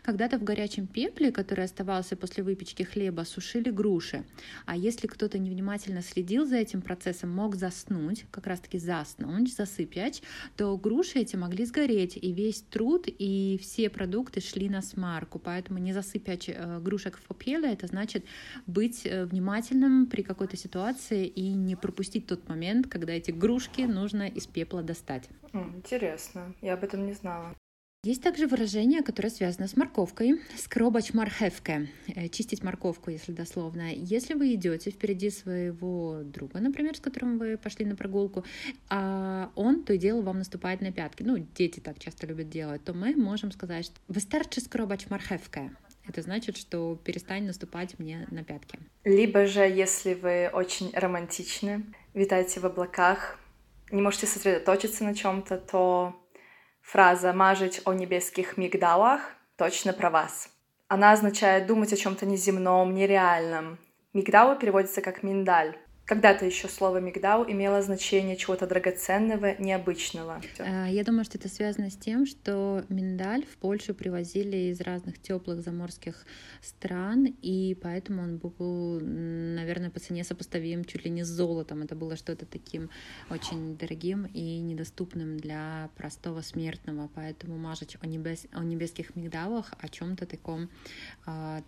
Когда-то 0.03 0.39
в 0.39 0.43
горячем 0.43 0.87
пепле, 0.87 1.31
который 1.31 1.65
оставался 1.65 2.15
после 2.15 2.43
выпечки 2.43 2.83
хлеба, 2.83 3.21
сушили 3.21 3.69
груши. 3.69 4.25
А 4.65 4.75
если 4.75 5.07
кто-то 5.07 5.37
невнимательно 5.37 6.01
следил 6.01 6.45
за 6.45 6.57
этим 6.57 6.81
процессом, 6.81 7.29
мог 7.29 7.55
заснуть, 7.55 8.25
как 8.31 8.47
раз-таки 8.47 8.79
заснуть, 8.79 9.55
засыпать, 9.55 10.23
то 10.57 10.75
груши 10.77 11.19
эти 11.19 11.35
могли 11.35 11.65
сгореть, 11.65 12.17
и 12.17 12.31
весь 12.31 12.61
труд 12.61 13.05
и 13.07 13.59
все 13.61 13.89
продукты 13.89 14.41
шли 14.41 14.69
на 14.69 14.81
смарку. 14.81 15.39
Поэтому 15.39 15.79
не 15.79 15.93
засыпать 15.93 16.30
пять 16.31 16.49
э, 16.49 16.79
грушек 16.79 17.17
в 17.17 17.21
попеле, 17.23 17.73
это 17.73 17.87
значит 17.87 18.23
быть 18.67 19.05
э, 19.05 19.25
внимательным 19.25 20.05
при 20.05 20.21
какой-то 20.21 20.55
ситуации 20.55 21.25
и 21.25 21.53
не 21.53 21.75
пропустить 21.75 22.27
тот 22.27 22.47
момент, 22.47 22.87
когда 22.87 23.13
эти 23.13 23.31
грушки 23.31 23.81
нужно 23.81 24.27
из 24.27 24.47
пепла 24.47 24.81
достать. 24.81 25.29
Интересно, 25.53 26.55
я 26.61 26.73
об 26.75 26.83
этом 26.83 27.05
не 27.05 27.13
знала. 27.13 27.55
Есть 28.03 28.23
также 28.23 28.47
выражение, 28.47 29.03
которое 29.03 29.29
связано 29.29 29.67
с 29.67 29.77
морковкой. 29.77 30.41
Скробач 30.57 31.13
мархевке. 31.13 31.87
Э, 32.07 32.29
чистить 32.29 32.63
морковку, 32.63 33.11
если 33.11 33.31
дословно. 33.31 33.93
Если 33.93 34.33
вы 34.33 34.55
идете 34.55 34.89
впереди 34.89 35.29
своего 35.29 36.21
друга, 36.23 36.59
например, 36.59 36.95
с 36.95 36.99
которым 36.99 37.37
вы 37.37 37.57
пошли 37.57 37.85
на 37.85 37.95
прогулку, 37.95 38.43
а 38.89 39.51
он 39.55 39.83
то 39.83 39.93
и 39.93 39.99
дело 39.99 40.21
вам 40.21 40.39
наступает 40.39 40.81
на 40.81 40.91
пятки, 40.91 41.21
ну, 41.21 41.45
дети 41.55 41.79
так 41.79 41.99
часто 41.99 42.25
любят 42.25 42.49
делать, 42.49 42.83
то 42.83 42.93
мы 42.93 43.15
можем 43.15 43.51
сказать, 43.51 43.85
что 43.85 43.95
«Вы 44.07 44.19
старче 44.19 44.61
скробач 44.61 45.07
мархевке» 45.11 45.69
это 46.07 46.21
значит, 46.21 46.57
что 46.57 46.95
перестань 46.95 47.45
наступать 47.45 47.97
мне 47.99 48.27
на 48.31 48.43
пятки. 48.43 48.79
Либо 49.03 49.45
же, 49.45 49.61
если 49.61 50.13
вы 50.13 50.49
очень 50.51 50.91
романтичны, 50.93 51.85
витаете 52.13 52.59
в 52.59 52.65
облаках, 52.65 53.37
не 53.91 54.01
можете 54.01 54.27
сосредоточиться 54.27 55.03
на 55.03 55.13
чем-то, 55.13 55.57
то 55.57 56.15
фраза 56.81 57.33
«мажить 57.33 57.81
о 57.85 57.93
небесских 57.93 58.57
мигдалах» 58.57 59.21
точно 59.57 59.93
про 59.93 60.09
вас. 60.09 60.49
Она 60.87 61.11
означает 61.11 61.67
думать 61.67 61.93
о 61.93 61.97
чем-то 61.97 62.25
неземном, 62.25 62.93
нереальном. 62.93 63.79
Мигдалы 64.13 64.57
переводится 64.57 65.01
как 65.01 65.23
миндаль. 65.23 65.77
Когда-то 66.05 66.45
еще 66.45 66.67
слово 66.67 66.97
«мигдал» 66.97 67.49
имело 67.49 67.81
значение 67.81 68.35
чего-то 68.35 68.67
драгоценного, 68.67 69.55
необычного. 69.61 70.41
Э, 70.57 70.87
я 70.89 71.03
думаю, 71.05 71.23
что 71.23 71.37
это 71.37 71.47
связано 71.47 71.89
с 71.89 71.95
тем, 71.95 72.25
что 72.25 72.83
миндаль 72.89 73.45
в 73.45 73.55
Польшу 73.57 73.93
привозили 73.93 74.71
из 74.71 74.81
разных 74.81 75.21
теплых 75.21 75.61
заморских 75.61 76.25
стран, 76.61 77.27
и 77.41 77.77
поэтому 77.81 78.23
он 78.23 78.37
был, 78.37 78.99
наверное, 78.99 79.89
по 79.89 79.99
цене 79.99 80.25
сопоставим 80.25 80.83
чуть 80.83 81.05
ли 81.05 81.11
не 81.11 81.23
с 81.23 81.27
золотом. 81.27 81.83
Это 81.83 81.95
было 81.95 82.17
что-то 82.17 82.45
таким 82.45 82.89
очень 83.29 83.77
дорогим 83.77 84.25
и 84.25 84.59
недоступным 84.59 85.37
для 85.37 85.89
простого 85.95 86.41
смертного. 86.41 87.09
Поэтому 87.15 87.57
мажить 87.57 87.95
о, 88.01 88.07
небес, 88.07 88.47
о 88.51 88.63
небесских 88.63 89.15
мигдалах, 89.15 89.71
о 89.79 89.87
чем-то 89.87 90.25
таком 90.25 90.69
э, 91.25 91.61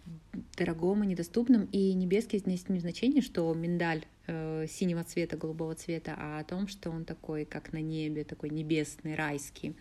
дорогом 0.57 1.03
и 1.03 1.07
недоступном. 1.07 1.65
И 1.71 1.93
небесский 1.93 2.39
здесь 2.39 2.67
не 2.67 2.79
в 2.79 2.81
значении, 2.81 3.21
что 3.21 3.53
миндаль 3.53 4.03
э, 4.27 4.65
синего 4.67 5.03
цвета, 5.03 5.37
голубого 5.37 5.75
цвета, 5.75 6.15
а 6.17 6.39
о 6.39 6.43
том, 6.43 6.67
что 6.67 6.89
он 6.89 7.05
такой, 7.05 7.45
как 7.45 7.73
на 7.73 7.81
небе, 7.81 8.23
такой 8.23 8.49
небесный, 8.49 9.15
райский. 9.15 9.75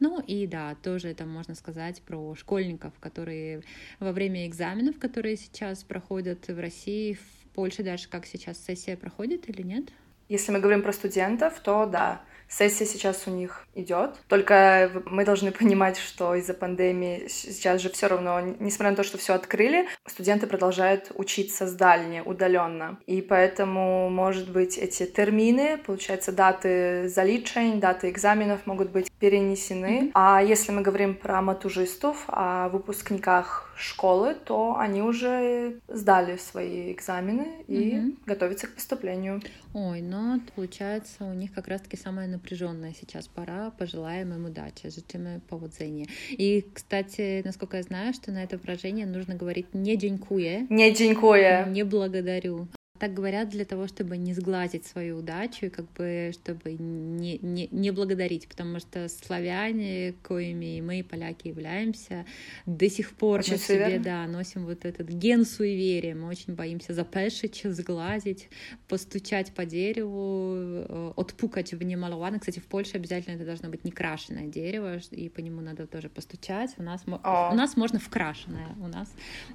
Ну 0.00 0.20
и 0.20 0.46
да, 0.46 0.74
тоже 0.82 1.08
это 1.08 1.26
можно 1.26 1.54
сказать 1.54 2.02
про 2.02 2.34
школьников, 2.34 2.92
которые 3.00 3.62
во 4.00 4.12
время 4.12 4.46
экзаменов, 4.46 4.98
которые 4.98 5.36
сейчас 5.36 5.84
проходят 5.84 6.48
в 6.48 6.58
России, 6.58 7.14
в 7.14 7.54
Польше 7.54 7.82
даже 7.84 8.08
как 8.08 8.26
сейчас 8.26 8.58
сессия 8.58 8.96
проходит 8.96 9.48
или 9.48 9.62
нет? 9.62 9.84
Если 10.28 10.50
мы 10.50 10.58
говорим 10.58 10.82
про 10.82 10.92
студентов, 10.92 11.60
то 11.60 11.86
да, 11.86 12.22
Сессия 12.56 12.86
сейчас 12.86 13.24
у 13.26 13.30
них 13.30 13.66
идет. 13.74 14.14
Только 14.28 14.90
мы 15.06 15.24
должны 15.24 15.50
понимать, 15.50 15.98
что 15.98 16.36
из-за 16.36 16.54
пандемии 16.54 17.26
сейчас 17.28 17.80
же 17.80 17.90
все 17.90 18.06
равно, 18.06 18.40
несмотря 18.60 18.90
на 18.90 18.96
то, 18.96 19.02
что 19.02 19.18
все 19.18 19.34
открыли, 19.34 19.88
студенты 20.06 20.46
продолжают 20.46 21.10
учиться 21.16 21.66
с 21.66 21.72
дальне, 21.72 22.22
удаленно. 22.22 23.00
И 23.06 23.22
поэтому, 23.22 24.08
может 24.08 24.52
быть, 24.52 24.78
эти 24.78 25.04
термины, 25.04 25.78
получается, 25.78 26.30
даты 26.30 27.08
заличень, 27.08 27.80
даты 27.80 28.10
экзаменов 28.10 28.66
могут 28.66 28.90
быть 28.90 29.10
перенесены. 29.18 29.86
Mm-hmm. 29.86 30.10
А 30.14 30.40
если 30.40 30.70
мы 30.70 30.82
говорим 30.82 31.16
про 31.16 31.42
матужистов, 31.42 32.24
о 32.28 32.68
выпускниках 32.68 33.73
школы, 33.76 34.34
то 34.34 34.76
они 34.78 35.02
уже 35.02 35.80
сдали 35.88 36.36
свои 36.36 36.92
экзамены 36.92 37.64
и 37.66 37.98
угу. 37.98 38.16
готовятся 38.26 38.66
к 38.66 38.74
поступлению. 38.74 39.42
Ой, 39.72 40.00
ну 40.02 40.40
получается 40.54 41.24
у 41.24 41.34
них 41.34 41.52
как 41.52 41.68
раз-таки 41.68 41.96
самая 41.96 42.28
напряженная 42.28 42.94
сейчас 42.98 43.28
пора. 43.28 43.70
Пожелаем 43.78 44.32
им 44.32 44.46
удачи, 44.46 44.88
życzymy 44.88 45.40
powodzenia. 45.48 46.06
И, 46.30 46.64
кстати, 46.72 47.42
насколько 47.44 47.76
я 47.76 47.82
знаю, 47.82 48.14
что 48.14 48.32
на 48.32 48.42
это 48.42 48.58
выражение 48.58 49.06
нужно 49.06 49.34
говорить 49.34 49.74
не 49.74 49.96
денькуе. 49.96 50.66
Не 50.70 50.90
денькуе. 50.92 51.66
Не 51.68 51.82
благодарю. 51.82 52.68
Так 52.98 53.12
говорят 53.12 53.48
для 53.48 53.64
того, 53.64 53.88
чтобы 53.88 54.16
не 54.16 54.34
сглазить 54.34 54.86
свою 54.86 55.18
удачу 55.18 55.66
и 55.66 55.68
как 55.68 55.90
бы 55.92 56.30
чтобы 56.32 56.74
не, 56.74 57.38
не, 57.38 57.68
не 57.72 57.90
благодарить, 57.90 58.48
потому 58.48 58.78
что 58.78 59.08
славяне, 59.08 60.14
коими 60.22 60.78
и 60.78 60.80
мы, 60.80 61.02
поляки, 61.02 61.48
являемся, 61.48 62.24
до 62.66 62.88
сих 62.88 63.10
пор 63.10 63.40
очень 63.40 63.54
мы 63.54 63.58
в 63.58 63.62
себе 63.62 63.98
да, 63.98 64.26
носим 64.28 64.64
вот 64.64 64.84
этот 64.84 65.08
ген 65.08 65.44
суеверия, 65.44 66.14
мы 66.14 66.28
очень 66.28 66.54
боимся 66.54 66.94
запешить, 66.94 67.62
сглазить, 67.64 68.48
постучать 68.88 69.52
по 69.52 69.66
дереву, 69.66 70.54
э, 70.56 71.12
отпукать 71.16 71.72
в 71.74 71.82
немаловано. 71.82 72.38
Кстати, 72.38 72.60
в 72.60 72.66
Польше 72.66 72.92
обязательно 72.94 73.34
это 73.34 73.44
должно 73.44 73.68
быть 73.68 73.84
не 73.84 73.90
крашеное 73.90 74.46
дерево, 74.46 74.98
и 75.10 75.28
по 75.28 75.40
нему 75.40 75.60
надо 75.60 75.88
тоже 75.88 76.08
постучать. 76.08 76.70
У 76.78 76.82
нас, 76.84 77.02
О. 77.06 77.50
у 77.52 77.54
нас 77.56 77.76
можно 77.76 77.98
вкрашенное, 77.98 78.68
у 78.80 78.86
нас 78.86 79.12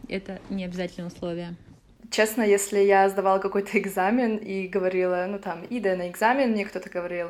это 0.09 0.41
не 0.49 0.65
обязательное 0.65 1.07
условие. 1.07 1.55
Честно, 2.11 2.41
если 2.41 2.79
я 2.79 3.07
сдавала 3.09 3.39
какой-то 3.39 3.77
экзамен 3.77 4.37
и 4.37 4.67
говорила, 4.67 5.25
ну 5.29 5.39
там, 5.39 5.63
ида 5.63 5.95
на 5.95 6.09
экзамен, 6.09 6.51
мне 6.51 6.65
кто-то 6.65 6.89
говорил, 6.89 7.29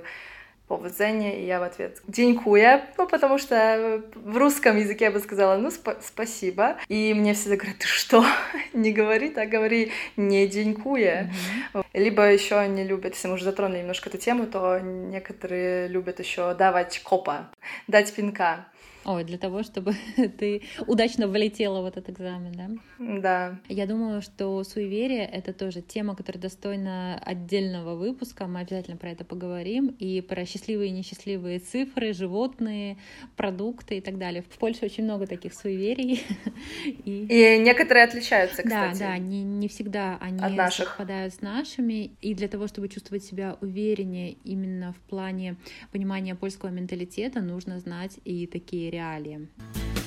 поведение, 0.70 1.42
и 1.42 1.48
я 1.48 1.60
в 1.60 1.64
ответ 1.64 2.00
«Денькуя», 2.08 2.86
ну, 2.98 3.08
потому 3.08 3.40
что 3.40 4.04
в 4.14 4.38
русском 4.38 4.78
языке 4.78 5.06
я 5.06 5.12
бы 5.12 5.20
сказала 5.20 5.58
«ну, 5.58 5.72
сп 5.72 5.90
спасибо», 6.02 6.78
и 6.88 7.14
мне 7.16 7.34
всегда 7.34 7.58
говорят 7.58 7.80
«ты 7.80 7.88
что? 7.88 8.24
не 8.74 8.94
говори 8.94 9.32
так, 9.32 9.50
говори 9.50 9.92
«не 10.16 10.48
денькуя». 10.48 11.32
Mm-hmm. 11.74 11.86
Либо 11.94 12.32
еще 12.32 12.68
не 12.68 12.84
любят, 12.84 13.16
если 13.16 13.28
мы 13.28 13.34
уже 13.34 13.46
затронули 13.46 13.80
немножко 13.80 14.10
эту 14.10 14.20
тему, 14.20 14.46
то 14.46 14.80
некоторые 14.80 15.88
любят 15.88 16.20
еще 16.20 16.54
давать 16.54 17.02
копа, 17.02 17.50
дать 17.88 18.14
пинка. 18.14 18.68
Ой, 19.10 19.24
для 19.24 19.40
того, 19.40 19.64
чтобы 19.64 19.96
ты 20.38 20.62
удачно 20.86 21.28
влетела 21.28 21.82
в 21.82 21.86
этот 21.86 22.12
экзамен, 22.12 22.52
да? 22.52 22.70
Да. 23.00 23.60
Я 23.68 23.88
думаю, 23.88 24.22
что 24.22 24.64
суеверие— 24.64 25.26
это 25.34 25.52
тоже 25.52 25.82
тема, 25.82 26.16
которая 26.16 26.40
достойна 26.40 27.18
отдельного 27.26 27.96
выпуска. 27.96 28.46
Мы 28.46 28.60
обязательно 28.60 28.98
про 28.98 29.10
это 29.10 29.26
поговорим. 29.26 29.88
И 29.98 30.22
про 30.22 30.46
счастливые 30.46 30.90
и 30.90 30.92
несчастливые 30.92 31.58
цифры, 31.58 32.14
животные, 32.14 32.98
продукты 33.36 33.98
и 33.98 34.02
так 34.02 34.20
далее. 34.20 34.44
В 34.44 34.60
Польше 34.60 34.86
очень 34.86 35.06
много 35.06 35.26
таких 35.26 35.56
суеверий. 35.56 36.24
и... 36.86 37.56
и 37.56 37.58
некоторые 37.58 38.04
отличаются, 38.04 38.62
кстати. 38.62 39.00
Да, 39.00 39.08
да, 39.08 39.18
не, 39.18 39.42
не 39.42 39.68
всегда 39.70 40.20
они 40.22 40.40
От 40.40 40.54
наших. 40.54 40.90
совпадают 40.90 41.34
с 41.34 41.42
нашими. 41.42 42.12
И 42.22 42.36
для 42.36 42.48
того, 42.48 42.68
чтобы 42.68 42.90
чувствовать 42.90 43.24
себя 43.24 43.58
увереннее 43.60 44.34
именно 44.44 44.94
в 44.94 45.10
плане 45.10 45.56
понимания 45.92 46.36
польского 46.36 46.70
менталитета, 46.70 47.42
нужно 47.42 47.80
знать 47.80 48.20
и 48.24 48.46
такие 48.46 48.92
реалии. 48.92 48.99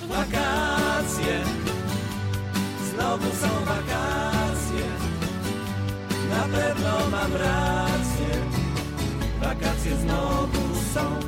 Wakacje, 0.08 1.44
znowu 2.92 3.30
są 3.32 3.48
wakacje, 3.66 4.86
na 6.30 6.58
pewno 6.58 7.10
mam 7.12 7.32
rację, 7.34 8.30
wakacje 9.42 9.96
znowu 9.96 10.76
są. 10.94 11.20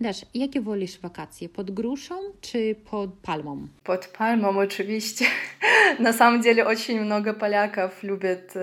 Dasz, 0.00 0.26
jakie 0.34 0.60
wolisz 0.60 0.98
wakacje? 0.98 1.48
Pod 1.48 1.70
gruszą 1.70 2.14
czy 2.40 2.74
pod 2.90 3.10
palmą? 3.22 3.68
Под 3.84 4.06
пальмом, 4.06 4.58
oczywiście. 4.58 5.24
На 5.98 6.12
самом 6.12 6.40
деле 6.40 6.64
очень 6.66 7.00
много 7.00 7.34
поляков 7.34 8.02
любят 8.02 8.54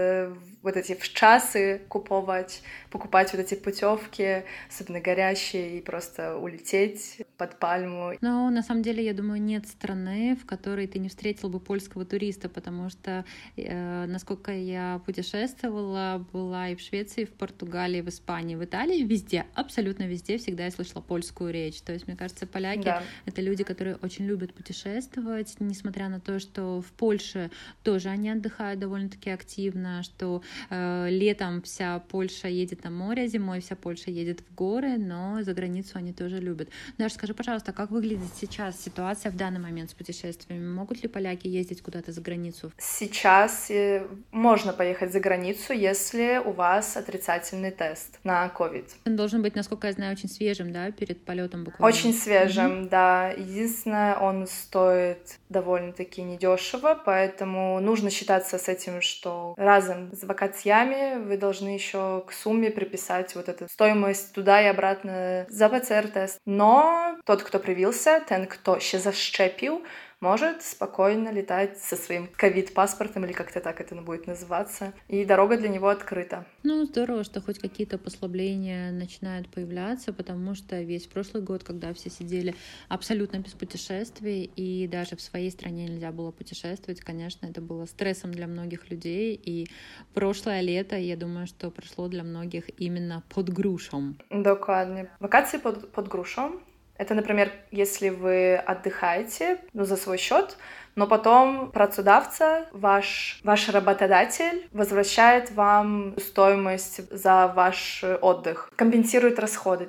вот 0.62 0.76
эти 0.76 0.94
в 0.94 1.08
часы 1.08 1.82
куповать, 1.88 2.62
покупать 2.90 3.32
вот 3.32 3.40
эти 3.40 3.54
путевки, 3.54 4.44
особенно 4.68 5.00
горящие, 5.00 5.78
и 5.78 5.80
просто 5.80 6.36
улететь 6.36 7.22
под 7.36 7.58
пальму. 7.58 8.14
Но 8.20 8.50
на 8.50 8.62
самом 8.62 8.82
деле, 8.82 9.04
я 9.04 9.14
думаю, 9.14 9.40
нет 9.40 9.66
страны, 9.68 10.36
в 10.36 10.46
которой 10.46 10.86
ты 10.86 10.98
не 10.98 11.08
встретил 11.08 11.48
бы 11.48 11.60
польского 11.60 12.04
туриста, 12.04 12.48
потому 12.48 12.90
что, 12.90 13.24
э, 13.56 14.06
насколько 14.06 14.52
я 14.52 15.00
путешествовала, 15.06 16.26
была 16.32 16.70
и 16.70 16.74
в 16.74 16.80
Швеции, 16.80 17.22
и 17.22 17.26
в 17.26 17.32
Португалии, 17.32 18.00
в 18.00 18.08
Испании, 18.08 18.56
в 18.56 18.64
Италии, 18.64 19.04
везде, 19.04 19.46
абсолютно 19.54 20.04
везде 20.04 20.38
всегда 20.38 20.64
я 20.64 20.70
слышала 20.70 21.00
польскую 21.00 21.52
речь. 21.52 21.80
То 21.82 21.92
есть, 21.92 22.08
мне 22.08 22.16
кажется, 22.16 22.46
поляки 22.46 22.84
да.— 22.84 23.02
это 23.26 23.40
люди, 23.40 23.62
которые 23.62 23.96
очень 23.96 24.26
любят 24.26 24.52
путешествовать, 24.54 25.54
несмотря 25.60 26.08
на 26.08 26.20
то, 26.20 26.40
что 26.40 26.82
в 26.82 26.92
Польше 26.92 27.50
тоже 27.84 28.08
они 28.08 28.30
отдыхают 28.30 28.80
довольно-таки 28.80 29.30
активно, 29.30 30.02
что 30.02 30.42
летом 30.70 31.62
вся 31.62 32.00
Польша 32.08 32.48
едет 32.48 32.84
на 32.84 32.90
море, 32.90 33.28
зимой 33.28 33.60
вся 33.60 33.76
Польша 33.76 34.10
едет 34.10 34.40
в 34.40 34.54
горы, 34.54 34.98
но 34.98 35.42
за 35.42 35.54
границу 35.54 35.92
они 35.98 36.12
тоже 36.12 36.38
любят. 36.38 36.68
Даже 36.98 37.14
скажи, 37.14 37.34
пожалуйста, 37.34 37.72
как 37.72 37.90
выглядит 37.90 38.30
сейчас 38.40 38.80
ситуация 38.80 39.30
в 39.32 39.36
данный 39.36 39.60
момент 39.60 39.90
с 39.90 39.94
путешествиями? 39.94 40.66
Могут 40.66 41.02
ли 41.02 41.08
поляки 41.08 41.46
ездить 41.46 41.82
куда-то 41.82 42.12
за 42.12 42.20
границу? 42.20 42.72
Сейчас 42.78 43.70
э, 43.70 44.06
можно 44.30 44.72
поехать 44.72 45.12
за 45.12 45.20
границу, 45.20 45.72
если 45.72 46.40
у 46.44 46.52
вас 46.52 46.96
отрицательный 46.96 47.70
тест 47.70 48.18
на 48.24 48.50
COVID. 48.54 48.84
Он 49.06 49.16
должен 49.16 49.42
быть, 49.42 49.54
насколько 49.54 49.86
я 49.86 49.92
знаю, 49.92 50.12
очень 50.12 50.28
свежим, 50.28 50.72
да, 50.72 50.90
перед 50.90 51.24
полетом 51.24 51.64
буквально? 51.64 51.96
Очень 51.96 52.12
свежим, 52.12 52.82
mm-hmm. 52.82 52.88
да. 52.88 53.30
Единственное, 53.30 54.16
он 54.16 54.46
стоит 54.46 55.38
довольно-таки 55.48 56.22
недешево, 56.22 57.00
поэтому 57.04 57.80
нужно 57.80 58.10
считаться 58.10 58.58
с 58.58 58.68
этим, 58.68 59.00
что 59.00 59.54
разом 59.56 60.14
вакансиями 60.38 61.18
вы 61.18 61.36
должны 61.36 61.68
еще 61.68 62.22
к 62.26 62.32
сумме 62.32 62.70
приписать 62.70 63.34
вот 63.34 63.48
эту 63.48 63.68
стоимость 63.68 64.32
туда 64.32 64.62
и 64.62 64.66
обратно 64.66 65.46
за 65.48 65.68
ПЦР-тест. 65.68 66.40
Но 66.46 67.16
тот, 67.24 67.42
кто 67.42 67.58
привился, 67.58 68.20
ten, 68.20 68.46
кто 68.46 68.78
się 68.80 68.98
zaszczepił, 68.98 69.82
может 70.20 70.62
спокойно 70.62 71.30
летать 71.30 71.78
со 71.78 71.96
своим 71.96 72.28
ковид-паспортом, 72.36 73.24
или 73.24 73.32
как-то 73.32 73.60
так 73.60 73.80
это 73.80 73.94
будет 73.94 74.26
называться, 74.26 74.92
и 75.08 75.24
дорога 75.24 75.56
для 75.56 75.68
него 75.68 75.88
открыта. 75.88 76.44
Ну, 76.62 76.84
здорово, 76.84 77.24
что 77.24 77.40
хоть 77.40 77.58
какие-то 77.58 77.98
послабления 77.98 78.90
начинают 78.90 79.48
появляться, 79.48 80.12
потому 80.12 80.54
что 80.54 80.80
весь 80.80 81.06
прошлый 81.06 81.42
год, 81.42 81.64
когда 81.64 81.92
все 81.94 82.10
сидели 82.10 82.54
абсолютно 82.88 83.38
без 83.38 83.52
путешествий, 83.52 84.50
и 84.56 84.88
даже 84.88 85.16
в 85.16 85.20
своей 85.20 85.50
стране 85.50 85.86
нельзя 85.86 86.12
было 86.12 86.30
путешествовать, 86.30 87.00
конечно, 87.00 87.46
это 87.46 87.60
было 87.60 87.86
стрессом 87.86 88.32
для 88.32 88.46
многих 88.46 88.90
людей, 88.90 89.40
и 89.42 89.68
прошлое 90.14 90.60
лето, 90.60 90.96
я 90.96 91.16
думаю, 91.16 91.46
что 91.46 91.70
прошло 91.70 92.08
для 92.08 92.24
многих 92.24 92.68
именно 92.80 93.22
под 93.28 93.50
грушом. 93.50 94.18
Dokładnie. 94.30 95.08
Вакации 95.20 95.58
под, 95.58 95.92
под 95.92 96.08
грушом 96.08 96.60
это, 96.98 97.14
например, 97.14 97.52
если 97.70 98.08
вы 98.08 98.56
отдыхаете 98.56 99.58
ну, 99.72 99.84
за 99.84 99.96
свой 99.96 100.18
счет, 100.18 100.56
но 100.96 101.06
потом 101.06 101.70
працедавца, 101.70 102.66
ваш, 102.72 103.40
ваш 103.44 103.68
работодатель 103.68 104.68
возвращает 104.72 105.52
вам 105.52 106.16
стоимость 106.18 107.08
за 107.12 107.52
ваш 107.54 108.02
отдых, 108.20 108.72
компенсирует 108.74 109.38
расходы. 109.38 109.88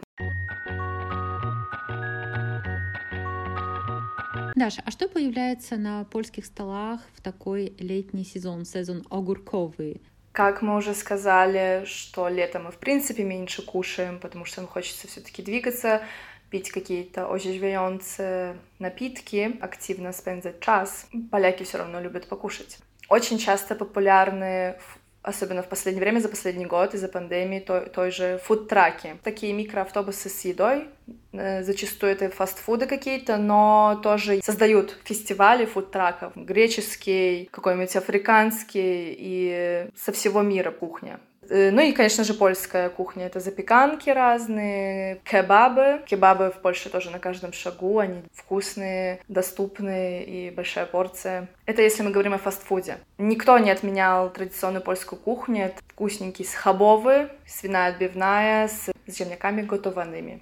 Даша, 4.56 4.84
а 4.86 4.92
что 4.92 5.08
появляется 5.08 5.78
на 5.78 6.04
польских 6.04 6.46
столах 6.46 7.00
в 7.16 7.22
такой 7.22 7.74
летний 7.80 8.24
сезон, 8.26 8.66
сезон 8.66 9.04
огурковый? 9.10 10.02
Как 10.32 10.62
мы 10.62 10.78
уже 10.78 10.94
сказали, 10.94 11.86
что 11.86 12.30
летом 12.30 12.66
мы 12.66 12.72
в 12.72 12.78
принципе 12.78 13.24
меньше 13.24 13.64
кушаем, 13.64 14.20
потому 14.20 14.46
что 14.46 14.62
нам 14.62 14.68
хочется 14.70 15.08
все-таки 15.08 15.42
двигаться, 15.42 16.02
пить 16.50 16.72
какие-то 16.72 17.32
оживляющие 17.32 18.58
напитки, 18.80 19.58
активно 19.62 20.14
спендзать 20.14 20.60
час. 20.62 21.08
Поляки 21.32 21.64
все 21.64 21.78
равно 21.78 22.00
любят 22.00 22.28
покушать. 22.28 22.78
Очень 23.10 23.40
часто 23.40 23.76
популярны 23.76 24.76
особенно 25.22 25.62
в 25.62 25.68
последнее 25.68 26.02
время, 26.02 26.20
за 26.20 26.30
последний 26.30 26.66
год 26.66 26.94
из-за 26.94 27.08
пандемии, 27.08 27.60
той, 27.60 27.90
той 27.90 28.12
же 28.12 28.40
фудтраки. 28.44 29.18
Такие 29.24 29.54
микроавтобусы 29.54 30.30
с 30.30 30.46
едой, 30.46 30.88
э, 31.34 31.64
зачастую 31.64 32.14
это 32.14 32.30
фастфуды 32.30 32.86
какие-то, 32.86 33.38
но 33.38 34.00
тоже 34.02 34.42
создают 34.42 34.98
фестивали 35.04 35.66
фудтраков, 35.66 36.34
греческий, 36.36 37.50
какой-нибудь 37.52 37.96
африканский 37.96 39.16
и 39.18 39.90
со 39.96 40.12
всего 40.12 40.42
мира 40.42 40.72
кухня. 40.72 41.20
Э, 41.50 41.72
ну 41.72 41.82
и, 41.82 41.92
конечно 41.92 42.24
же, 42.24 42.34
польская 42.34 42.90
кухня. 42.90 43.26
Это 43.26 43.40
запеканки 43.40 44.10
разные, 44.10 45.20
кебабы. 45.24 46.02
Кебабы 46.06 46.52
в 46.52 46.62
Польше 46.62 46.90
тоже 46.90 47.10
на 47.10 47.20
каждом 47.20 47.54
шагу. 47.54 48.00
Они 48.00 48.22
вкусные, 48.34 49.20
доступные 49.28 50.24
и 50.26 50.52
большая 50.52 50.86
порция. 50.86 51.48
Это 51.66 51.82
если 51.82 52.04
мы 52.04 52.12
говорим 52.12 52.34
о 52.34 52.38
фастфуде. 52.38 52.98
Никто 53.18 53.58
не 53.58 53.72
отменял 53.72 54.30
традиционную 54.30 54.84
польскую 54.84 55.20
кухню. 55.20 55.66
Это 55.66 55.82
вкусненькие 55.88 56.48
схабовы, 56.48 57.30
свиная 57.46 57.92
отбивная 57.92 58.68
с 58.68 58.90
ziemniakami 59.08 59.66
gotowanymi, 59.66 60.42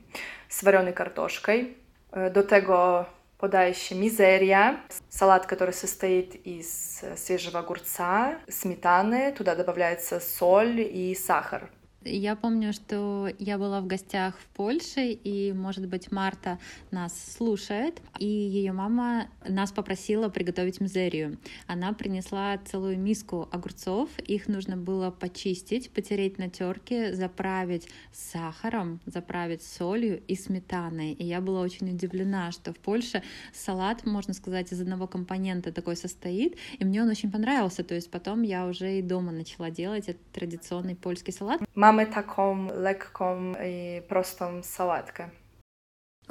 с 0.49 0.61
вареной 0.63 0.93
картошкой. 0.93 1.77
Э, 2.11 2.29
до 2.29 2.43
tego 2.43 3.07
Się 3.73 3.95
mizeria, 3.95 4.81
салат, 5.09 5.45
который 5.45 5.73
состоит 5.73 6.35
из 6.43 7.03
свежего 7.17 7.59
огурца, 7.59 8.39
сметаны, 8.49 9.31
туда 9.31 9.55
добавляется 9.55 10.19
соль 10.19 10.81
и 10.81 11.13
сахар. 11.13 11.69
Я 12.03 12.35
помню, 12.35 12.73
что 12.73 13.29
я 13.39 13.57
была 13.57 13.81
в 13.81 13.87
гостях 13.87 14.37
в 14.37 14.45
Польше, 14.55 15.11
и, 15.11 15.51
может 15.51 15.87
быть, 15.87 16.11
Марта 16.11 16.59
нас 16.91 17.13
слушает, 17.37 18.01
и 18.19 18.25
ее 18.25 18.71
мама 18.71 19.27
нас 19.47 19.71
попросила 19.71 20.29
приготовить 20.29 20.79
мизерию. 20.79 21.37
Она 21.65 21.93
принесла 21.93 22.57
целую 22.59 22.97
миску 22.99 23.49
огурцов, 23.51 24.09
их 24.19 24.47
нужно 24.47 24.77
было 24.77 25.11
почистить, 25.11 25.89
потереть 25.91 26.37
на 26.37 26.49
терке, 26.49 27.13
заправить 27.13 27.89
сахаром, 28.13 29.01
заправить 29.05 29.63
солью 29.63 30.21
и 30.27 30.35
сметаной. 30.35 31.13
И 31.13 31.25
я 31.25 31.41
была 31.41 31.61
очень 31.61 31.89
удивлена, 31.89 32.51
что 32.51 32.73
в 32.73 32.77
Польше 32.77 33.23
салат, 33.53 34.05
можно 34.05 34.33
сказать, 34.33 34.71
из 34.71 34.79
одного 34.79 35.07
компонента 35.07 35.71
такой 35.71 35.95
состоит, 35.95 36.57
и 36.77 36.85
мне 36.85 37.01
он 37.01 37.09
очень 37.09 37.31
понравился. 37.31 37.83
То 37.83 37.95
есть 37.95 38.11
потом 38.11 38.43
я 38.43 38.67
уже 38.67 38.99
и 38.99 39.01
дома 39.01 39.31
начала 39.31 39.71
делать 39.71 40.07
этот 40.07 40.31
традиционный 40.31 40.95
польский 40.95 41.33
салат. 41.33 41.61
Mamy 41.87 42.05
taką 42.05 42.67
lekką 42.73 43.53
i 43.65 44.01
prostą 44.07 44.63
sałatkę. 44.63 45.29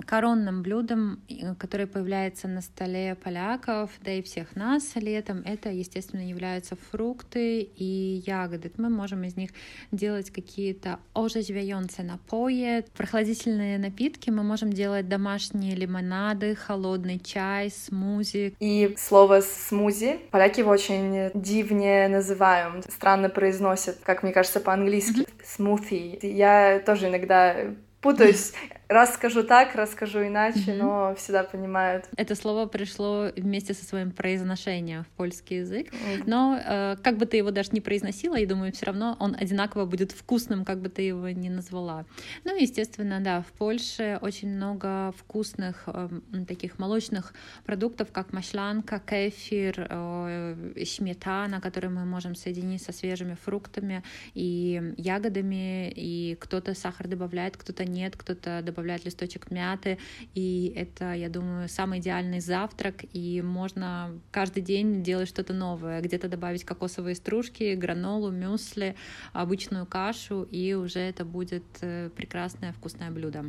Коронным 0.05 0.63
блюдом, 0.63 1.21
которое 1.59 1.87
появляется 1.87 2.49
на 2.49 2.61
столе 2.61 3.15
поляков, 3.15 3.91
да 4.03 4.13
и 4.13 4.23
всех 4.23 4.55
нас 4.55 4.95
летом, 4.95 5.43
это, 5.45 5.71
естественно, 5.71 6.21
являются 6.21 6.77
фрукты 6.91 7.63
и 7.63 8.23
ягоды. 8.27 8.71
Мы 8.77 8.91
можем 8.91 9.25
из 9.25 9.37
них 9.37 9.51
делать 9.93 10.31
какие-то 10.31 10.99
оживляющие 11.15 12.05
напои, 12.05 12.85
прохладительные 12.97 13.79
напитки. 13.79 14.31
Мы 14.31 14.43
можем 14.43 14.73
делать 14.73 15.09
домашние 15.09 15.75
лимонады, 15.75 16.55
холодный 16.55 17.19
чай, 17.19 17.71
смузи. 17.71 18.55
И 18.61 18.95
слово 18.99 19.41
«смузи» 19.41 20.19
поляки 20.31 20.61
его 20.61 20.71
очень 20.71 21.31
дивнее 21.35 22.09
называют, 22.09 22.85
странно 22.93 23.29
произносят, 23.29 23.99
как 24.03 24.23
мне 24.23 24.33
кажется, 24.33 24.61
по-английски. 24.61 25.21
Mm-hmm. 25.21 25.45
Смузи. 25.45 26.19
Я 26.23 26.83
тоже 26.85 27.09
иногда 27.09 27.57
путаюсь. 28.01 28.53
Раз 28.89 29.15
скажу 29.15 29.43
так, 29.43 29.75
раз 29.75 29.93
скажу 29.93 30.25
иначе, 30.25 30.61
mm-hmm. 30.61 30.77
но 30.77 31.15
всегда 31.17 31.43
понимают. 31.43 32.05
Это 32.17 32.37
слово 32.37 32.67
пришло 32.67 33.33
вместе 33.35 33.75
со 33.75 33.85
своим 33.85 34.13
произношением 34.13 35.03
в 35.03 35.09
польский 35.09 35.59
язык, 35.59 35.89
mm-hmm. 35.93 36.23
но 36.27 36.61
э, 36.65 36.97
как 37.03 37.17
бы 37.17 37.27
ты 37.27 37.37
его 37.37 37.51
даже 37.51 37.71
не 37.73 37.81
произносила, 37.81 38.37
я 38.37 38.47
думаю, 38.47 38.73
все 38.73 38.87
равно 38.87 39.17
он 39.19 39.35
одинаково 39.35 39.87
будет 39.87 40.13
вкусным, 40.13 40.65
как 40.65 40.81
бы 40.81 40.89
ты 40.89 41.03
его 41.03 41.29
ни 41.31 41.49
назвала. 41.49 42.05
Ну, 42.45 42.57
естественно, 42.57 43.19
да, 43.21 43.43
в 43.43 43.53
Польше 43.59 44.21
очень 44.23 44.51
много 44.51 45.13
вкусных 45.19 45.83
э, 45.89 46.09
таких 46.47 46.79
молочных 46.79 47.35
продуктов, 47.65 48.13
как 48.13 48.33
машланка, 48.33 49.01
кефир, 49.01 49.89
э, 49.91 50.85
сметана, 50.87 51.61
которые 51.61 51.91
мы 51.91 52.05
можем 52.05 52.37
соединить 52.37 52.85
со 52.85 52.93
свежими 52.93 53.35
фруктами 53.35 54.05
и 54.35 54.95
ягодами, 54.97 55.91
и 55.91 56.37
кто-то 56.39 56.75
сахар 56.75 57.09
добавляет, 57.09 57.57
кто-то 57.57 57.85
нет, 57.85 58.17
кто-то 58.17 58.63
добавляет 58.63 58.76
добавлять 58.77 59.07
листочек 59.07 59.51
мяты, 59.51 59.99
и 60.35 60.73
это, 60.77 61.15
я 61.15 61.31
думаю, 61.31 61.69
самый 61.69 62.01
идеальный 62.01 62.41
завтрак, 62.41 63.05
и 63.15 63.41
можно 63.41 64.21
каждый 64.31 64.63
день 64.63 65.03
делать 65.03 65.29
что-то 65.29 65.55
новое, 65.55 66.03
где-то 66.03 66.29
добавить 66.29 66.65
кокосовые 66.65 67.15
стружки, 67.15 67.75
гранолу, 67.75 68.31
мюсли, 68.31 68.95
обычную 69.33 69.87
кашу, 69.87 70.43
и 70.43 70.75
уже 70.75 71.01
это 71.01 71.25
будет 71.25 71.65
э, 71.81 72.11
прекрасное 72.15 72.73
вкусное 72.73 73.11
блюдо. 73.11 73.47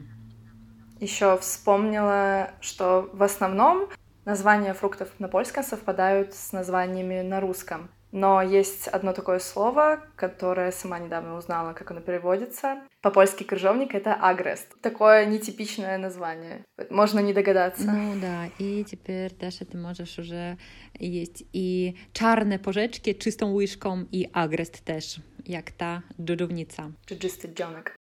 Еще 1.02 1.38
вспомнила, 1.38 2.52
что 2.62 3.10
в 3.12 3.22
основном 3.22 3.90
названия 4.24 4.74
фруктов 4.74 5.10
на 5.20 5.28
польском 5.28 5.64
совпадают 5.64 6.34
с 6.34 6.54
названиями 6.54 7.22
на 7.22 7.42
русском. 7.42 7.90
Но 8.12 8.42
есть 8.42 8.88
одно 8.88 9.14
такое 9.14 9.40
слово, 9.40 10.04
которое 10.16 10.72
сама 10.72 11.00
недавно 11.00 11.36
узнала, 11.36 11.74
как 11.74 11.92
оно 11.92 12.02
переводится. 12.02 12.82
По-польски 13.02 13.44
крыжовник— 13.44 13.94
это 13.94 14.14
агрест. 14.14 14.80
Такое 14.82 15.26
нетипичное 15.26 15.98
название. 15.98 16.64
Можно 16.90 17.20
не 17.20 17.34
догадаться. 17.34 17.84
Ну 17.84 18.20
да, 18.20 18.48
и 18.60 18.84
теперь, 18.84 19.34
Даша, 19.34 19.66
ты 19.66 19.78
можешь 19.78 20.18
уже 20.20 20.58
есть 21.00 21.44
и 21.54 21.96
czarne 22.14 22.60
porzeczki 22.60 23.16
czystą 23.16 23.54
łyżką 23.54 24.06
i 24.12 24.30
agrest 24.34 24.82
też, 24.86 25.20
jak 25.46 25.72
ta 25.72 26.02
dżdżownica. 26.20 26.92
Dżdżysty 27.08 27.54
dzionek. 27.54 27.96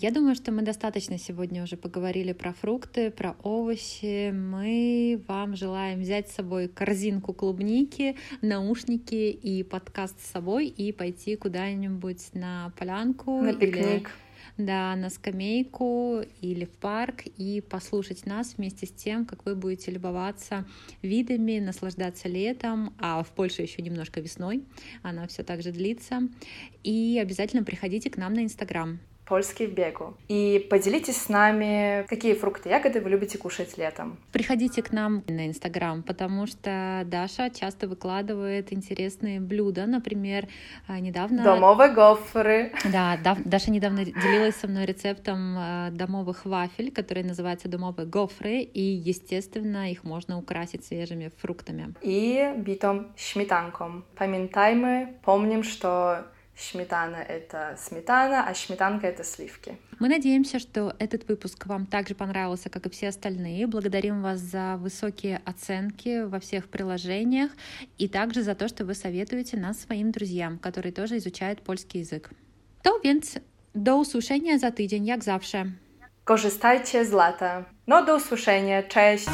Я 0.00 0.10
думаю, 0.10 0.34
что 0.34 0.52
мы 0.52 0.62
достаточно 0.62 1.18
сегодня 1.18 1.62
уже 1.62 1.76
поговорили 1.76 2.32
про 2.32 2.52
фрукты, 2.52 3.10
про 3.10 3.36
овощи. 3.42 4.30
Мы 4.30 5.22
вам 5.26 5.56
желаем 5.56 6.00
взять 6.00 6.28
с 6.28 6.34
собой 6.34 6.68
корзинку 6.68 7.32
клубники, 7.32 8.16
наушники 8.42 9.30
и 9.30 9.62
подкаст 9.62 10.20
с 10.20 10.30
собой 10.30 10.66
и 10.66 10.92
пойти 10.92 11.36
куда-нибудь 11.36 12.34
на 12.34 12.72
полянку. 12.78 13.40
На 13.40 13.54
пикник. 13.54 13.76
Или 13.76 14.06
да, 14.58 14.96
на 14.96 15.10
скамейку 15.10 16.22
или 16.40 16.64
в 16.64 16.70
парк 16.70 17.24
и 17.36 17.60
послушать 17.60 18.26
нас 18.26 18.54
вместе 18.56 18.86
с 18.86 18.90
тем, 18.90 19.26
как 19.26 19.44
вы 19.44 19.54
будете 19.54 19.90
любоваться 19.90 20.66
видами, 21.02 21.58
наслаждаться 21.58 22.28
летом, 22.28 22.94
а 22.98 23.22
в 23.22 23.28
Польше 23.32 23.62
еще 23.62 23.82
немножко 23.82 24.20
весной, 24.20 24.64
она 25.02 25.26
все 25.26 25.42
так 25.42 25.62
же 25.62 25.72
длится. 25.72 26.20
И 26.82 27.18
обязательно 27.20 27.64
приходите 27.64 28.10
к 28.10 28.16
нам 28.16 28.34
на 28.34 28.44
Инстаграм. 28.44 28.98
Польский 29.26 29.66
в 29.66 29.74
бегу. 29.74 30.14
И 30.28 30.66
поделитесь 30.70 31.16
с 31.16 31.28
нами, 31.28 32.06
какие 32.08 32.34
фрукты, 32.34 32.68
ягоды 32.68 33.00
вы 33.00 33.10
любите 33.10 33.38
кушать 33.38 33.76
летом. 33.76 34.18
Приходите 34.32 34.82
к 34.82 34.92
нам 34.92 35.22
на 35.26 35.48
Инстаграм, 35.48 36.02
потому 36.02 36.46
что 36.46 37.02
Даша 37.06 37.50
часто 37.50 37.88
выкладывает 37.88 38.72
интересные 38.72 39.40
блюда. 39.40 39.86
Например, 39.86 40.46
а, 40.86 41.00
недавно... 41.00 41.42
Домовые 41.42 41.92
гофры. 41.92 42.72
Да, 42.92 43.18
Даша 43.44 43.70
недавно 43.70 44.04
делилась 44.04 44.56
со 44.56 44.68
мной 44.68 44.86
рецептом 44.86 45.56
а, 45.58 45.90
домовых 45.90 46.46
вафель, 46.46 46.92
которые 46.92 47.24
называются 47.24 47.68
домовые 47.68 48.06
гофры, 48.06 48.60
и, 48.60 48.80
естественно, 48.80 49.90
их 49.90 50.04
можно 50.04 50.38
украсить 50.38 50.84
свежими 50.84 51.32
фруктами. 51.36 51.94
И 52.02 52.52
битом 52.56 53.08
śmietanką. 53.16 54.02
Памятаем, 54.16 55.14
помним, 55.24 55.62
что 55.62 56.26
Сметана— 56.56 57.16
это 57.28 57.76
сметана, 57.78 58.48
а 58.48 58.54
сметанка— 58.54 59.06
это 59.08 59.24
сливки. 59.24 59.76
Мы 59.98 60.08
надеемся, 60.08 60.58
что 60.58 60.94
этот 60.98 61.28
выпуск 61.28 61.66
вам 61.66 61.86
также 61.86 62.14
понравился, 62.14 62.70
как 62.70 62.86
и 62.86 62.90
все 62.90 63.08
остальные. 63.08 63.66
Благодарим 63.66 64.22
вас 64.22 64.40
за 64.40 64.76
высокие 64.78 65.40
оценки 65.44 66.24
во 66.24 66.38
всех 66.40 66.68
приложениях 66.68 67.50
и 67.98 68.08
также 68.08 68.42
за 68.42 68.54
то, 68.54 68.68
что 68.68 68.84
вы 68.84 68.94
советуете 68.94 69.58
нас 69.58 69.80
своим 69.80 70.12
друзьям, 70.12 70.58
которые 70.58 70.92
тоже 70.92 71.18
изучают 71.18 71.62
польский 71.62 72.00
язык. 72.00 72.30
To 72.82 73.00
więc 73.04 73.38
do 73.74 73.96
usłyszenia 73.96 74.58
za 74.58 74.70
tydzień, 74.70 75.06
jak 75.06 75.24
zawsze. 75.24 75.64
Korzystajcie 76.24 77.04
z 77.04 77.12
lata. 77.12 77.64
No 77.86 78.04
do 78.04 78.16
usłyszenia. 78.16 78.82
Cześć! 78.82 79.28